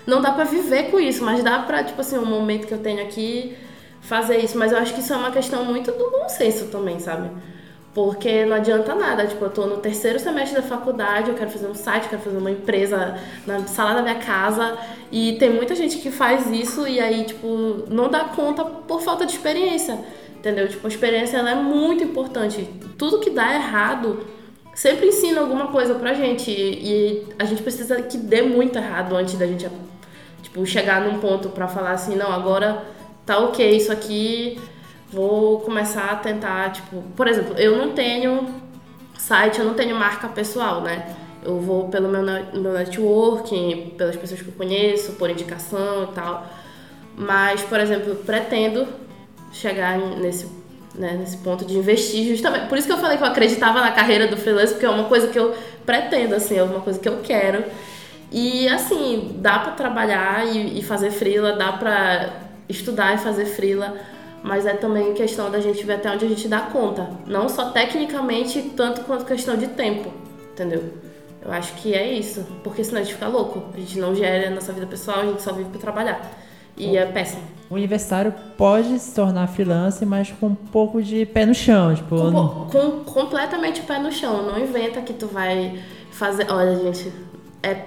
[0.07, 2.79] não dá para viver com isso, mas dá para, tipo assim, um momento que eu
[2.79, 3.57] tenho aqui
[4.01, 7.01] fazer isso, mas eu acho que isso é uma questão muito do bom senso também,
[7.01, 7.29] sabe?
[7.97, 11.67] Porque não adianta nada, tipo, eu tô no terceiro semestre da faculdade, eu quero fazer
[11.67, 14.77] um site, quero fazer uma empresa na sala da minha casa,
[15.11, 19.25] e tem muita gente que faz isso e aí, tipo, não dá conta por falta
[19.25, 19.99] de experiência,
[20.37, 20.69] entendeu?
[20.69, 22.69] Tipo, a experiência é muito importante.
[22.99, 24.27] Tudo que dá errado
[24.75, 29.39] sempre ensina alguma coisa pra gente, e a gente precisa que dê muito errado antes
[29.39, 29.71] da gente,
[30.43, 32.85] tipo, chegar num ponto pra falar assim, não, agora
[33.25, 34.61] tá ok, isso aqui
[35.17, 38.47] vou começar a tentar, tipo, por exemplo, eu não tenho
[39.19, 41.17] site, eu não tenho marca pessoal, né?
[41.43, 46.47] Eu vou pelo meu, meu networking, pelas pessoas que eu conheço, por indicação e tal.
[47.17, 48.87] Mas, por exemplo, pretendo
[49.51, 50.51] chegar nesse,
[50.95, 52.69] né, nesse ponto de investir justamente.
[52.69, 55.05] Por isso que eu falei que eu acreditava na carreira do freelance, porque é uma
[55.05, 57.65] coisa que eu pretendo, assim, é uma coisa que eu quero.
[58.31, 63.97] E assim, dá para trabalhar e, e fazer freela, dá para estudar e fazer freela,
[64.47, 67.11] mas é também questão da gente ver até onde a gente dá conta.
[67.27, 70.13] Não só tecnicamente, tanto quanto questão de tempo,
[70.53, 70.85] entendeu?
[71.45, 73.65] Eu acho que é isso, porque senão a gente fica louco.
[73.75, 76.31] A gente não gera a nossa vida pessoal, a gente só vive para trabalhar.
[76.77, 77.43] E é péssimo.
[77.69, 82.17] O universitário pode se tornar freelancer, mas com um pouco de pé no chão, tipo...
[82.17, 84.47] Com, com completamente pé no chão.
[84.47, 85.83] Não inventa que tu vai
[86.13, 86.47] fazer...
[86.51, 87.13] Olha, gente,
[87.63, 87.87] é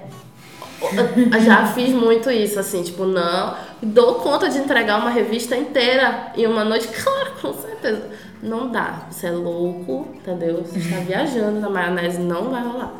[1.43, 6.45] já fiz muito isso, assim, tipo, não, dou conta de entregar uma revista inteira em
[6.45, 8.09] uma noite, claro, com certeza.
[8.41, 10.63] Não dá, você é louco, entendeu?
[10.63, 12.93] Você está viajando na maionese, não vai rolar.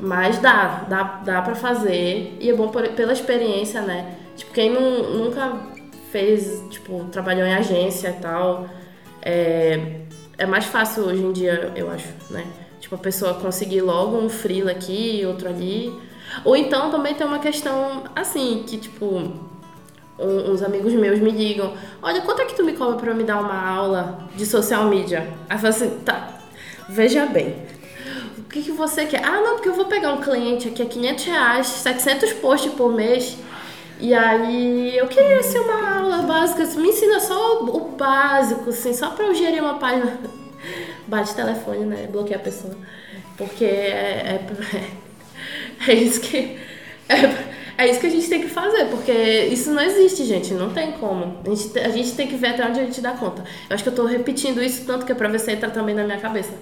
[0.00, 4.14] Mas dá, dá, dá pra fazer, e é bom por, pela experiência, né?
[4.36, 5.52] Tipo, quem não, nunca
[6.10, 8.66] fez, tipo, trabalhou em agência e tal,
[9.20, 10.00] é,
[10.38, 12.44] é mais fácil hoje em dia, eu acho, né?
[12.80, 15.92] Tipo, a pessoa conseguir logo um freela aqui, outro ali
[16.44, 19.04] ou então também tem uma questão assim, que tipo,
[20.18, 23.24] um, uns amigos meus me ligam, olha, quanto é que tu me cobra pra me
[23.24, 25.28] dar uma aula de social media?
[25.48, 26.38] Aí eu falo assim, tá,
[26.88, 27.56] veja bem,
[28.38, 29.24] o que, que você quer?
[29.24, 32.92] Ah, não, porque eu vou pegar um cliente aqui a 500 reais, 700 posts por
[32.92, 33.36] mês,
[34.00, 38.92] e aí eu queria ser uma aula básica, me ensina só o, o básico, assim,
[38.92, 40.18] só pra eu gerir uma página.
[41.06, 42.08] Bate telefone, né?
[42.10, 42.74] Bloqueia a pessoa.
[43.36, 44.90] Porque é, é,
[45.86, 46.58] É isso que.
[47.08, 50.54] É, é isso que a gente tem que fazer, porque isso não existe, gente.
[50.54, 51.40] Não tem como.
[51.44, 53.42] A gente, a gente tem que ver até onde a gente dá conta.
[53.68, 55.94] Eu acho que eu tô repetindo isso tanto que é pra ver se entra também
[55.94, 56.52] na minha cabeça.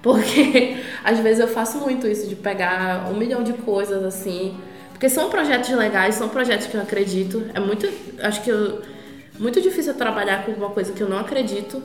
[0.00, 4.56] Porque às vezes eu faço muito isso, de pegar um milhão de coisas assim.
[4.92, 7.44] Porque são projetos legais, são projetos que eu acredito.
[7.54, 7.88] É muito.
[8.20, 8.82] Acho que eu,
[9.38, 11.82] muito difícil eu trabalhar com uma coisa que eu não acredito.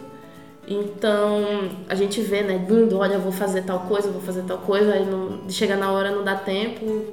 [0.68, 4.94] Então, a gente vê, né, lindo, olha, vou fazer tal coisa, vou fazer tal coisa,
[4.94, 7.06] aí não, chega na hora, não dá tempo,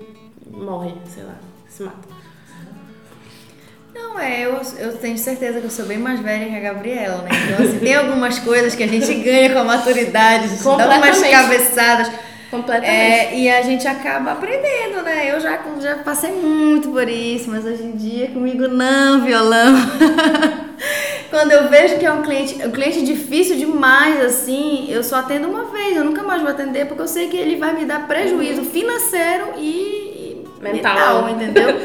[0.51, 1.37] morre, sei lá,
[1.69, 2.15] se mata.
[3.95, 7.23] Não, é, eu, eu tenho certeza que eu sou bem mais velha que a Gabriela,
[7.23, 7.31] né?
[7.45, 10.97] Então, assim, tem algumas coisas que a gente ganha com a maturidade, a gente dá
[10.97, 12.11] umas cabeçadas.
[12.51, 12.91] Completamente.
[12.91, 15.33] É, e a gente acaba aprendendo, né?
[15.33, 19.75] Eu já, já passei muito por isso, mas hoje em dia comigo não, violão.
[21.35, 25.49] Quando eu vejo que é um cliente, um cliente difícil demais, assim, eu só atendo
[25.49, 28.07] uma vez, eu nunca mais vou atender, porque eu sei que ele vai me dar
[28.07, 28.71] prejuízo uhum.
[28.71, 31.81] financeiro e mental, mental entendeu?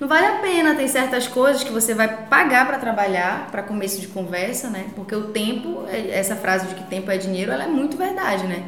[0.00, 4.00] Não vale a pena, tem certas coisas que você vai pagar para trabalhar, para começo
[4.00, 4.86] de conversa, né?
[4.96, 8.48] Porque o tempo, é, essa frase de que tempo é dinheiro, ela é muito verdade,
[8.48, 8.64] né?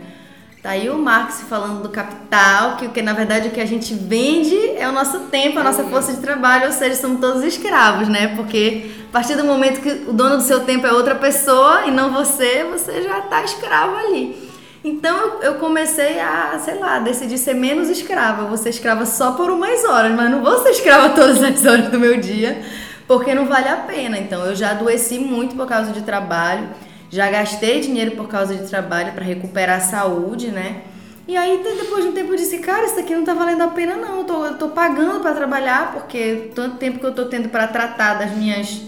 [0.63, 3.95] Tá aí o Marx falando do capital, que, que na verdade o que a gente
[3.95, 8.09] vende é o nosso tempo, a nossa força de trabalho, ou seja, somos todos escravos,
[8.09, 8.37] né?
[8.37, 11.91] Porque a partir do momento que o dono do seu tempo é outra pessoa e
[11.91, 14.51] não você, você já tá escravo ali.
[14.85, 18.43] Então eu comecei a, sei lá, decidir ser menos escrava.
[18.43, 21.65] Eu vou ser escrava só por umas horas, mas não vou ser escrava todas as
[21.65, 22.63] horas do meu dia,
[23.09, 24.19] porque não vale a pena.
[24.19, 26.69] Então eu já adoeci muito por causa de trabalho.
[27.11, 30.83] Já gastei dinheiro por causa de trabalho para recuperar a saúde, né?
[31.27, 33.69] E aí, depois de um tempo, eu disse: Cara, isso aqui não tá valendo a
[33.69, 34.19] pena, não.
[34.19, 37.67] Eu tô, eu tô pagando para trabalhar, porque tanto tempo que eu tô tendo para
[37.67, 38.83] tratar das minhas,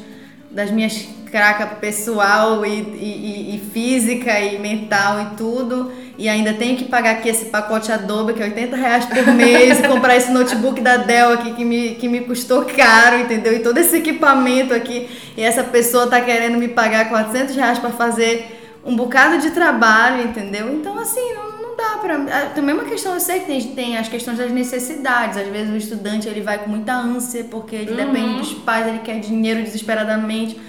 [0.50, 5.90] das minhas craca pessoal e, e, e, física e mental e tudo.
[6.18, 9.80] E ainda tenho que pagar aqui esse pacote Adobe, que é 80 reais por mês,
[9.80, 13.54] e comprar esse notebook da Dell aqui que me, que me custou caro, entendeu?
[13.54, 15.08] E todo esse equipamento aqui.
[15.34, 20.24] E essa pessoa tá querendo me pagar 400 reais para fazer um bocado de trabalho,
[20.24, 20.70] entendeu?
[20.70, 22.16] Então, assim, não, não dá pra.
[22.30, 25.38] Ah, também é uma questão, eu sei que tem, tem as questões das necessidades.
[25.38, 28.12] Às vezes o estudante ele vai com muita ânsia, porque ele uhum.
[28.12, 30.60] depende dos pais, ele quer dinheiro desesperadamente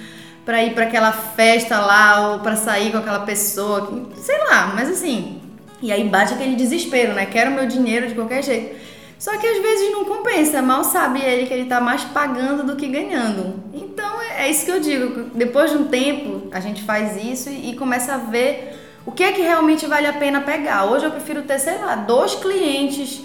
[0.46, 4.90] para ir para aquela festa lá ou para sair com aquela pessoa, sei lá, mas
[4.90, 5.42] assim.
[5.82, 7.26] E aí bate aquele desespero, né?
[7.26, 8.76] Quero meu dinheiro de qualquer jeito.
[9.20, 12.76] Só que às vezes não compensa, mal sabe ele que ele tá mais pagando do
[12.76, 13.64] que ganhando.
[13.74, 15.30] Então é, é isso que eu digo.
[15.34, 19.32] Depois de um tempo, a gente faz isso e começa a ver o que é
[19.32, 20.86] que realmente vale a pena pegar.
[20.86, 23.22] Hoje eu prefiro ter, sei lá, dois clientes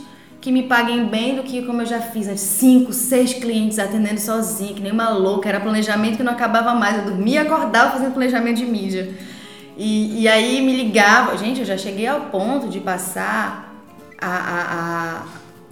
[0.48, 4.72] que me paguem bem do que como eu já fiz, cinco, seis clientes atendendo sozinha,
[4.72, 8.14] que nem uma louca, era planejamento que não acabava mais, eu dormia e acordava fazendo
[8.14, 9.10] planejamento de mídia.
[9.76, 13.74] E, e aí me ligava, gente, eu já cheguei ao ponto de passar
[14.18, 14.62] a, a,
[15.20, 15.22] a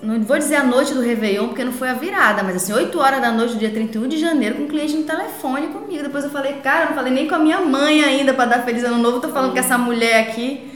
[0.03, 2.99] não vou dizer a noite do Réveillon, porque não foi a virada, mas assim, 8
[3.01, 6.03] horas da noite do dia 31 de janeiro com um cliente no telefone comigo.
[6.03, 8.62] Depois eu falei, cara, eu não falei nem com a minha mãe ainda para dar
[8.62, 10.76] feliz ano novo, tô falando com essa mulher aqui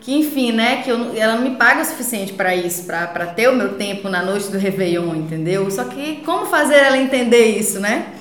[0.00, 3.48] que enfim, né, que eu, ela não me paga o suficiente para isso, para ter
[3.48, 5.70] o meu tempo na noite do Réveillon, entendeu?
[5.70, 8.14] Só que como fazer ela entender isso, né?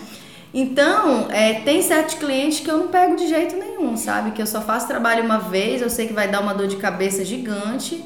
[0.54, 4.32] Então, é, tem certos clientes que eu não pego de jeito nenhum, sabe?
[4.32, 6.76] Que eu só faço trabalho uma vez, eu sei que vai dar uma dor de
[6.78, 8.04] cabeça gigante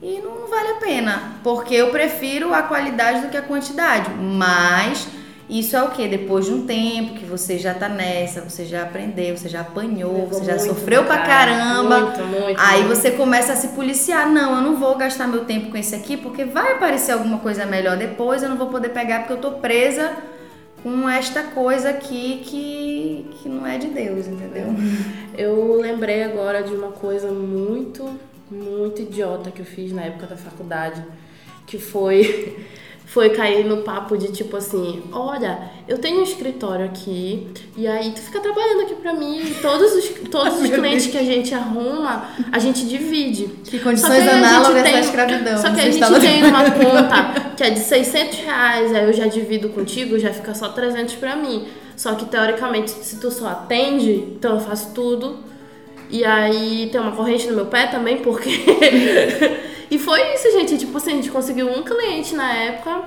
[0.00, 4.10] e não vale a pena, porque eu prefiro a qualidade do que a quantidade.
[4.14, 5.06] Mas
[5.50, 6.06] isso é o que?
[6.06, 10.12] Depois de um tempo que você já tá nessa, você já aprendeu, você já apanhou,
[10.12, 11.50] Levou você já muito, sofreu pra cara.
[11.52, 12.00] caramba.
[12.00, 12.94] Muito, muito, Aí muito.
[12.96, 14.30] você começa a se policiar.
[14.30, 17.66] Não, eu não vou gastar meu tempo com esse aqui porque vai aparecer alguma coisa
[17.66, 20.12] melhor depois, eu não vou poder pegar porque eu tô presa
[20.82, 24.66] com esta coisa aqui que, que não é de Deus, entendeu?
[25.36, 28.18] Eu lembrei agora de uma coisa muito,
[28.50, 31.02] muito idiota que eu fiz na época da faculdade,
[31.66, 32.58] que foi
[33.10, 38.12] foi cair no papo de tipo assim, olha, eu tenho um escritório aqui e aí
[38.12, 41.52] tu fica trabalhando aqui pra mim, e todos os todos os clientes que a gente
[41.52, 43.48] arruma, a gente divide.
[43.64, 45.58] Que condições que análogas tem- da escravidão.
[45.58, 49.26] Só que a gente tem uma conta que é de 600 reais, aí eu já
[49.26, 51.66] divido contigo, já fica só 300 pra mim.
[51.96, 55.40] Só que teoricamente, se tu só atende, então eu faço tudo.
[56.08, 58.50] E aí tem uma corrente no meu pé também, porque.
[59.90, 60.78] e foi isso, gente.
[60.78, 63.02] Tipo assim, a gente conseguiu um cliente na época,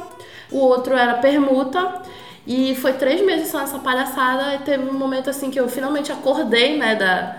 [0.51, 2.01] o outro era permuta.
[2.45, 4.55] E foi três meses só essa palhaçada.
[4.55, 7.37] E teve um momento assim que eu finalmente acordei, né, da.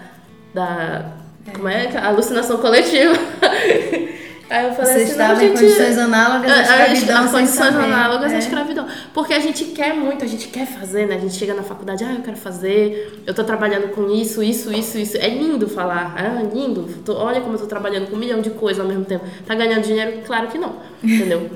[0.55, 1.13] da
[1.55, 1.95] como é?
[1.99, 3.15] Alucinação coletiva.
[4.55, 7.25] Aí eu falei Você assim, estava não, em gente, condições análogas à a- a- escravidão.
[7.25, 8.39] As condições análogas à É.
[8.39, 8.87] escravidão.
[9.13, 11.17] Porque a gente quer muito, a gente quer fazer, né?
[11.17, 14.73] A gente chega na faculdade, ah, eu quero fazer, eu tô trabalhando com isso, isso,
[14.73, 15.17] isso, isso.
[15.17, 16.83] É lindo falar, ah, lindo.
[17.05, 19.25] Tô- olha como eu tô trabalhando com um milhão de coisas ao mesmo tempo.
[19.47, 20.21] Tá ganhando dinheiro?
[20.25, 21.51] Claro que não, entendeu?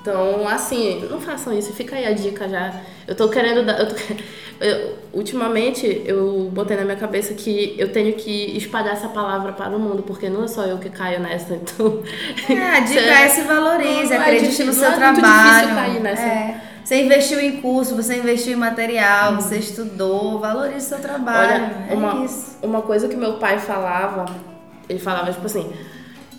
[0.00, 1.72] Então, assim, não façam isso.
[1.72, 2.72] Fica aí a dica já.
[3.06, 3.78] Eu tô querendo dar.
[3.80, 3.94] Eu tô-
[4.60, 9.76] eu- ultimamente, eu botei na minha cabeça que eu tenho que espalhar essa palavra para
[9.76, 11.54] o mundo, porque não é só eu que caio nessa.
[11.60, 12.02] Então.
[12.48, 14.96] É, a dica Cê- é se valorize, Não é acredite difícil, no seu não é
[14.98, 15.52] trabalho.
[15.58, 16.22] difícil cair nessa.
[16.22, 16.60] É.
[16.84, 21.64] Você investiu em curso, você investiu em material, você estudou, valorize o seu trabalho.
[21.64, 22.56] Olha, é uma, isso.
[22.62, 24.24] uma coisa que meu pai falava,
[24.88, 25.70] ele falava tipo assim,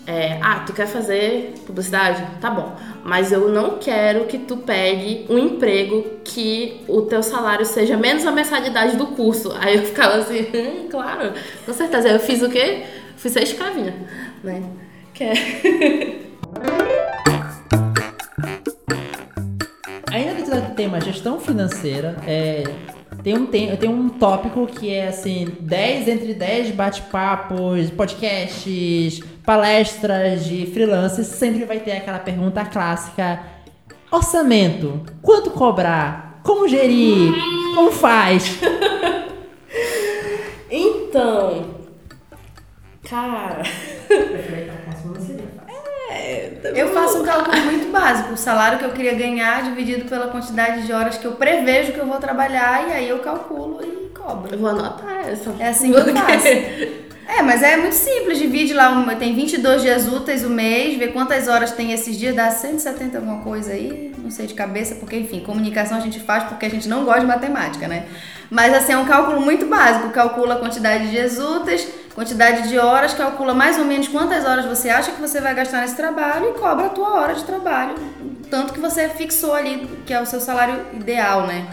[0.06, 2.24] é, ah, tu quer fazer publicidade?
[2.40, 7.64] Tá bom, mas eu não quero que tu pegue um emprego que o teu salário
[7.64, 9.52] seja menos a mensalidade do curso.
[9.60, 11.32] Aí eu ficava assim, hum, claro,
[11.64, 12.08] com certeza.
[12.08, 12.82] Aí eu fiz o quê?
[13.16, 13.94] Fui ser escravinha,
[14.42, 14.62] né?
[15.14, 15.32] Que é...
[20.10, 22.64] Ainda dentro do tema gestão financeira, é,
[23.22, 30.44] tem, um, tem, tem um tópico que é assim: 10 entre 10 bate-papos, podcasts, palestras
[30.44, 33.40] de freelancers, sempre vai ter aquela pergunta clássica:
[34.10, 36.40] orçamento, quanto cobrar?
[36.42, 37.32] Como gerir?
[37.74, 38.58] Como faz?
[40.74, 41.66] Então,
[43.02, 43.62] cara...
[46.74, 50.86] Eu faço um cálculo muito básico, o salário que eu queria ganhar dividido pela quantidade
[50.86, 54.52] de horas que eu prevejo que eu vou trabalhar e aí eu calculo e cobro.
[54.52, 55.54] Eu vou anotar essa.
[55.58, 57.02] É assim que eu faço.
[57.26, 61.48] É, mas é muito simples, divide lá, tem 22 dias úteis o mês, vê quantas
[61.48, 65.40] horas tem esses dias, dá 170 alguma coisa aí, não sei de cabeça, porque enfim,
[65.40, 68.06] comunicação a gente faz porque a gente não gosta de matemática, né?
[68.50, 72.78] Mas assim, é um cálculo muito básico, calcula a quantidade de dias úteis, quantidade de
[72.78, 76.50] horas, calcula mais ou menos quantas horas você acha que você vai gastar nesse trabalho
[76.50, 77.94] e cobra a tua hora de trabalho,
[78.50, 81.66] tanto que você fixou ali, que é o seu salário ideal, né?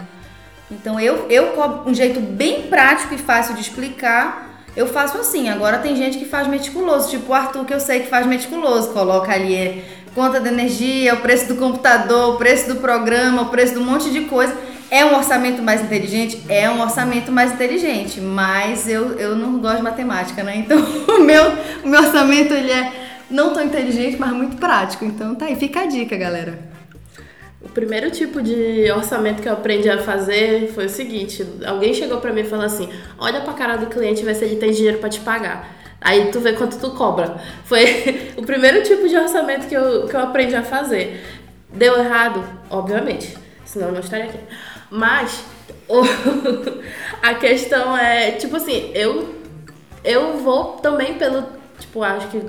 [0.70, 4.48] Então eu, eu cobro um jeito bem prático e fácil de explicar.
[4.76, 5.48] Eu faço assim.
[5.48, 8.92] Agora tem gente que faz meticuloso, tipo o Arthur, que eu sei que faz meticuloso.
[8.92, 13.46] Coloca ali é, conta de energia, o preço do computador, o preço do programa, o
[13.46, 14.56] preço de um monte de coisa.
[14.90, 16.42] É um orçamento mais inteligente?
[16.48, 20.56] É um orçamento mais inteligente, mas eu, eu não gosto de matemática, né?
[20.56, 20.78] Então
[21.16, 21.44] o meu,
[21.84, 22.92] o meu orçamento ele é
[23.30, 25.04] não tão inteligente, mas muito prático.
[25.04, 26.58] Então tá aí, fica a dica, galera.
[27.62, 32.18] O primeiro tipo de orçamento que eu aprendi a fazer foi o seguinte: alguém chegou
[32.18, 34.72] pra mim e falou assim: olha pra cara do cliente e vê se ele tem
[34.72, 35.76] dinheiro pra te pagar.
[36.00, 37.36] Aí tu vê quanto tu cobra.
[37.64, 41.22] Foi o primeiro tipo de orçamento que eu, que eu aprendi a fazer.
[41.72, 42.42] Deu errado?
[42.68, 43.36] Obviamente.
[43.64, 44.38] Senão eu não estaria aqui.
[44.90, 45.42] Mas
[45.88, 46.02] o-
[47.22, 49.34] a questão é, tipo assim, eu,
[50.04, 51.44] eu vou também pelo.
[51.78, 52.40] Tipo, acho que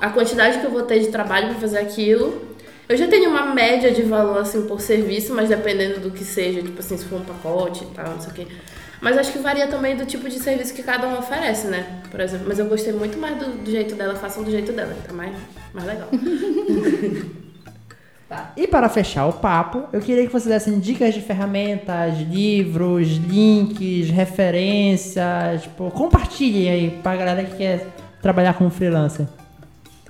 [0.00, 2.44] a quantidade que eu vou ter de trabalho pra fazer aquilo.
[2.88, 6.62] Eu já tenho uma média de valor, assim, por serviço, mas dependendo do que seja,
[6.62, 8.46] tipo assim, se for um pacote e tal, não sei o quê.
[9.00, 12.00] Mas acho que varia também do tipo de serviço que cada um oferece, né?
[12.12, 14.94] Por exemplo, mas eu gostei muito mais do, do jeito dela, façam do jeito dela,
[15.04, 15.34] tá mais,
[15.74, 16.08] mais legal.
[18.56, 24.10] E para fechar o papo, eu queria que vocês dessem dicas de ferramentas, livros, links,
[24.10, 27.86] referências, tipo, compartilhem aí pra galera que quer
[28.20, 29.26] trabalhar como freelancer.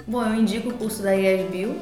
[0.07, 1.77] Bom, eu indico o curso da ESBio,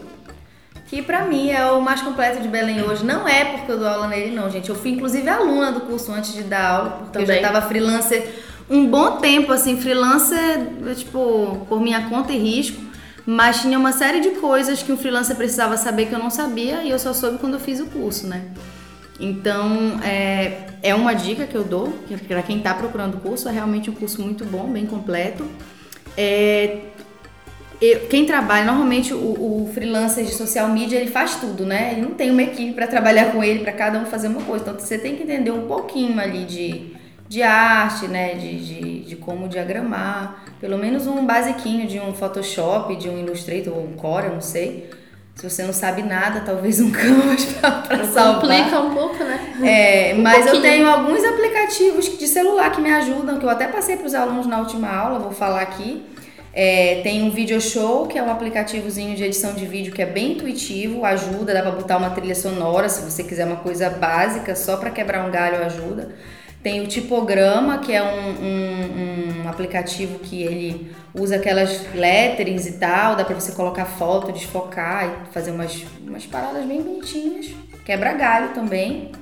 [0.86, 3.04] que pra mim é o mais completo de Belém hoje.
[3.04, 4.68] Não é porque eu dou aula nele, não, gente.
[4.68, 7.36] Eu fui inclusive aluna do curso antes de dar aula, porque Também.
[7.36, 8.26] eu já tava freelancer
[8.68, 10.66] um bom tempo, assim, freelancer,
[10.96, 12.82] tipo, por minha conta e risco.
[13.26, 16.82] Mas tinha uma série de coisas que um freelancer precisava saber que eu não sabia
[16.82, 18.42] e eu só soube quando eu fiz o curso, né?
[19.18, 23.48] Então, é, é uma dica que eu dou, que para quem está procurando o curso,
[23.48, 25.46] é realmente um curso muito bom, bem completo.
[26.16, 26.78] É,
[27.80, 29.16] eu- quem trabalha, normalmente o,
[29.64, 31.92] o freelancer de social media, ele faz tudo, né?
[31.92, 34.64] Ele não tem uma equipe para trabalhar com ele, para cada um fazer uma coisa.
[34.64, 36.93] Então, você tem que entender um pouquinho ali de,
[37.28, 38.34] de arte, né?
[38.34, 40.44] De, de, de como diagramar.
[40.60, 44.40] Pelo menos um basiquinho de um Photoshop, de um Illustrator ou um Core, eu não
[44.40, 44.90] sei.
[45.34, 47.44] Se você não sabe nada, talvez um Canvas
[47.88, 48.40] para salvar.
[48.40, 49.40] Complica um pouco, né?
[49.62, 50.62] É, Um mas eu pouquinho.
[50.62, 54.46] tenho alguns aplicativos de celular que me ajudam, que eu até passei para os alunos
[54.46, 56.06] na última aula, vou falar aqui.
[56.52, 60.06] É, tem um Video Show, que é um aplicativozinho de edição de vídeo que é
[60.06, 64.54] bem intuitivo, ajuda, dá para botar uma trilha sonora se você quiser uma coisa básica,
[64.54, 66.14] só para quebrar um galho ajuda.
[66.64, 68.06] Tem o Tipograma, que é um,
[68.42, 74.32] um- um aplicativo que ele usa aquelas letterings e tal, dá para você colocar foto,
[74.32, 77.50] desfocar e fazer umas, umas paradas bem bonitinhas.
[77.84, 79.12] Quebra galho também.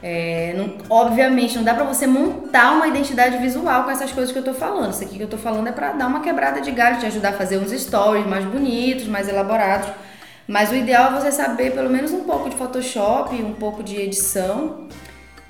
[0.00, 4.38] É, não- obviamente, não dá pra você montar uma identidade visual com essas coisas que
[4.38, 4.92] eu tô falando.
[4.92, 7.30] Isso aqui que eu tô falando é pra dar uma quebrada de galho, te ajudar
[7.30, 9.88] a fazer uns stories mais bonitos, mais elaborados.
[10.46, 13.96] Mas o ideal é você saber pelo menos um pouco de Photoshop, um pouco de
[13.96, 14.86] edição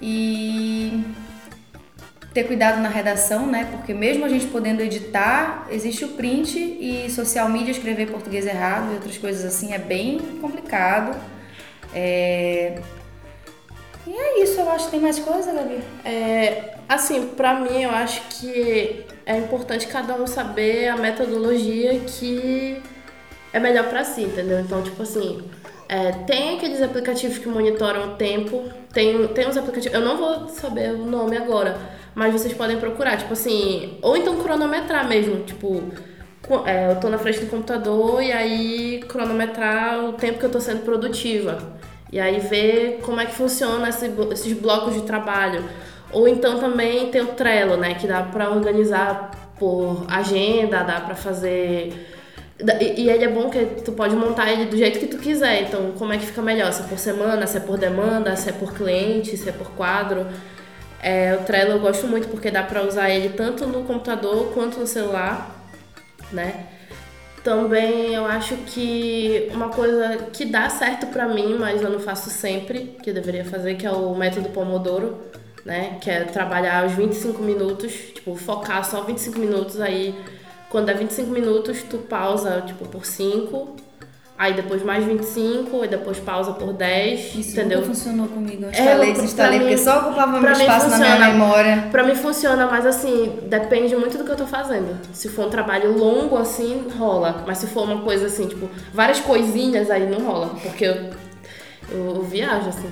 [0.01, 1.03] e
[2.35, 3.69] ter cuidado na redação, né?
[3.71, 8.91] Porque mesmo a gente podendo editar, existe o print e social media escrever português errado
[8.91, 11.17] e outras coisas assim é bem complicado.
[11.95, 12.81] É...
[14.05, 14.91] E é isso, eu acho.
[14.91, 15.79] Tem mais coisa, Gabi?
[16.05, 22.83] É, assim, pra mim eu acho que é importante cada um saber a metodologia que
[23.53, 24.59] é melhor pra si, entendeu?
[24.59, 25.49] Então, tipo assim,
[25.89, 30.49] é, tem aqueles aplicativos que monitoram o tempo, tem, tem uns aplicativos, eu não vou
[30.49, 31.79] saber o nome agora,
[32.15, 35.83] mas vocês podem procurar, tipo assim, ou então cronometrar mesmo, tipo,
[36.67, 40.61] é, eu tô na frente do computador e aí cronometrar o tempo que eu tô
[40.61, 41.59] sendo produtiva.
[42.13, 45.65] E aí ver como é que funciona esse esses blocos de trabalho.
[46.13, 51.15] Ou então também tem o Trello, né, que dá pra organizar por agenda, dá pra
[51.15, 51.93] fazer
[52.97, 55.63] e ele é bom que tu pode montar ele do jeito que tu quiser.
[55.63, 56.73] Então, como é que fica melhor?
[56.73, 59.73] Se é por semana, se é por demanda, se é por cliente, se é por
[59.73, 60.27] quadro.
[61.07, 64.81] É, o Trello eu gosto muito porque dá pra usar ele tanto no computador quanto
[64.81, 65.55] no celular,
[66.33, 66.69] né?
[67.45, 72.31] Também eu acho que uma coisa que dá certo pra mim, mas eu não faço
[72.31, 75.19] sempre, que eu deveria fazer, que é o método Pomodoro,
[75.63, 75.99] né?
[76.01, 80.15] Que é trabalhar os 25 minutos, tipo, focar só 25 minutos, aí
[80.71, 83.77] quando é 25 minutos, tu pausa, tipo, por 5,
[84.37, 87.79] aí depois mais 25, e depois pausa por 10, entendeu?
[87.81, 88.65] nunca funcionou comigo.
[88.65, 91.33] Eu É, instalei, desinstalei, pra porque só ocupava meu espaço na minha funciona.
[91.33, 91.89] memória.
[91.91, 94.99] Pra mim funciona, mas assim, depende muito do que eu tô fazendo.
[95.13, 97.45] Se for um trabalho longo, assim, rola.
[97.47, 100.49] Mas se for uma coisa assim, tipo, várias coisinhas, aí não rola.
[100.63, 100.95] Porque eu,
[101.91, 102.91] eu, eu viajo, assim.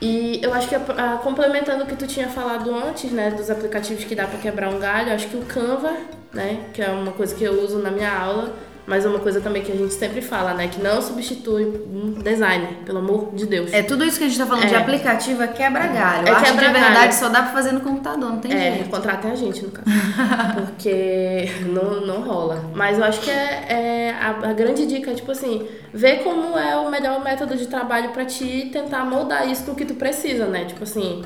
[0.00, 4.02] E eu acho que, ah, complementando o que tu tinha falado antes, né, dos aplicativos
[4.02, 5.92] que dá pra quebrar um galho, acho que o Canva,
[6.32, 8.52] né, que é uma coisa que eu uso na minha aula,
[8.86, 12.12] mas é uma coisa também que a gente sempre fala, né, que não substitui um
[12.22, 13.72] design, pelo amor de Deus.
[13.72, 14.78] É tudo isso que a gente tá falando de É.
[14.78, 16.26] aplicativo é quebra-galho.
[16.26, 18.74] É Eu acho que de verdade só dá pra fazer no computador, não tem É,
[18.74, 18.90] jeito.
[18.90, 19.86] contratem a gente, no caso.
[20.66, 22.64] Porque não, não rola.
[22.74, 26.58] Mas eu acho que é, é a, a grande dica é, tipo assim, ver como
[26.58, 29.94] é o melhor método de trabalho pra ti e tentar moldar isso no que tu
[29.94, 30.64] precisa, né?
[30.64, 31.22] Tipo assim,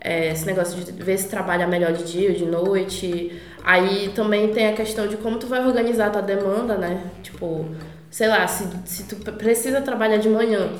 [0.00, 3.32] é, esse negócio de ver se trabalha melhor de dia ou de noite.
[3.66, 7.02] Aí também tem a questão de como tu vai organizar a tua demanda, né?
[7.20, 7.66] Tipo,
[8.08, 10.70] sei lá, se, se tu precisa trabalhar de manhã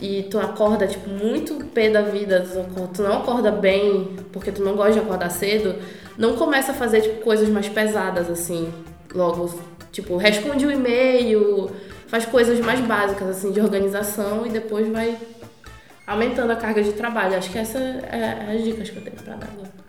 [0.00, 2.46] e tu acorda, tipo, muito pé da vida,
[2.94, 5.74] tu- não acorda bem porque tu não gosta de acordar cedo,
[6.16, 8.72] não começa a fazer, tipo, coisas mais pesadas, assim,
[9.12, 9.52] logo,
[9.90, 11.68] tipo, responde o e-mail,
[12.06, 15.18] faz coisas mais básicas, assim, de organização e depois vai
[16.06, 17.36] aumentando a carga de trabalho.
[17.36, 19.85] Acho que essa é as dicas que eu tenho pra dar agora.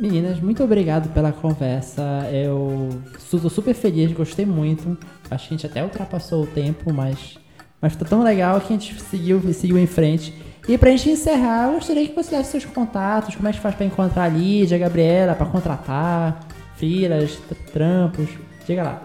[0.00, 2.02] Meninas, muito obrigado pela conversa.
[2.32, 2.88] Eu
[3.18, 4.96] estou super feliz, gostei muito.
[5.30, 7.36] Acho que a gente até ultrapassou o tempo, mas,
[7.82, 10.32] mas tá tão legal que a gente seguiu, seguiu em frente.
[10.66, 13.74] E pra gente encerrar, eu gostaria que você desse seus contatos, como é que faz
[13.74, 16.40] pra encontrar a Lídia, a Gabriela, pra contratar,
[16.76, 18.28] filas, tr- trampos.
[18.66, 19.02] Diga lá.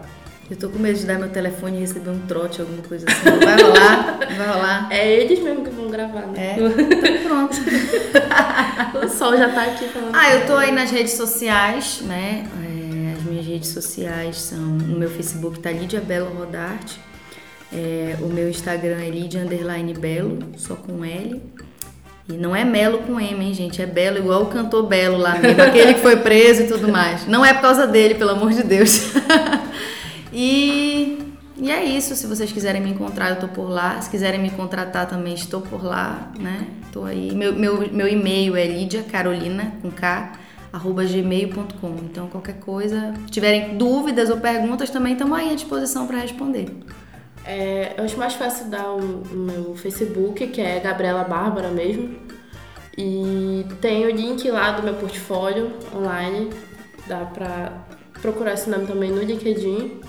[0.48, 3.40] Eu tô com medo de dar meu telefone e receber um trote, alguma coisa assim.
[3.44, 4.88] Vai rolar, vai rolar.
[4.92, 6.56] É eles mesmo que vão gravar, né?
[6.56, 7.58] É, então pronto.
[9.06, 10.14] O sol já tá aqui falando.
[10.14, 12.48] Ah, eu tô aí nas redes sociais, né?
[12.64, 14.60] É, as minhas redes sociais são.
[14.60, 17.00] No meu Facebook tá Lídia Belo Rodarte.
[17.74, 21.42] É, o meu Instagram é Lidia Underline Belo, só com L.
[22.30, 23.82] E não é Melo com M, hein, gente?
[23.82, 27.28] É Belo igual o cantor Belo lá mesmo, aquele que foi preso e tudo mais.
[27.28, 29.12] Não é por causa dele, pelo amor de Deus.
[30.36, 31.18] e,
[31.56, 32.14] e é isso.
[32.16, 34.02] Se vocês quiserem me encontrar, eu tô por lá.
[34.02, 36.68] Se quiserem me contratar também, estou por lá, né?
[36.92, 37.34] Tô aí.
[37.34, 40.34] Meu, meu, meu e-mail é Lídia Carolina, com K,
[40.74, 41.96] arroba gmail.com.
[42.04, 46.68] Então, qualquer coisa, tiverem dúvidas ou perguntas, também estamos aí à disposição para responder.
[47.46, 52.14] É, eu acho mais fácil dar o, o meu Facebook, que é Gabriela Bárbara mesmo.
[52.98, 56.50] E tem o link lá do meu portfólio online.
[57.08, 57.86] Dá pra
[58.22, 60.02] procurar esse nome também no LinkedIn.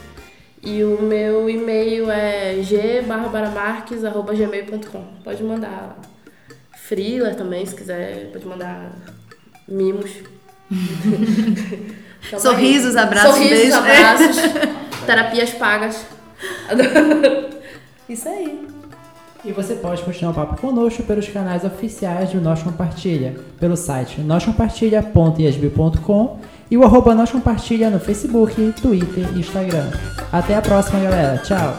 [0.66, 5.04] E o meu e-mail é gbarbaramarques.gmail.com.
[5.22, 5.96] Pode mandar
[6.74, 8.30] freeler também, se quiser.
[8.32, 8.90] Pode mandar
[9.68, 10.10] mimos.
[12.36, 13.76] Sorrisos, abraços, Sorrisos, beijos.
[13.76, 14.36] abraços,
[15.06, 16.04] terapias pagas.
[18.08, 18.66] Isso aí.
[19.44, 24.20] E você pode continuar o papo conosco pelos canais oficiais do Nós Compartilha, pelo site
[24.20, 26.40] noscompartilha.isb.com
[26.70, 29.90] e o arroba Nós Compartilha no Facebook, Twitter e Instagram.
[30.32, 31.38] Até a próxima, galera.
[31.38, 31.76] Tchau!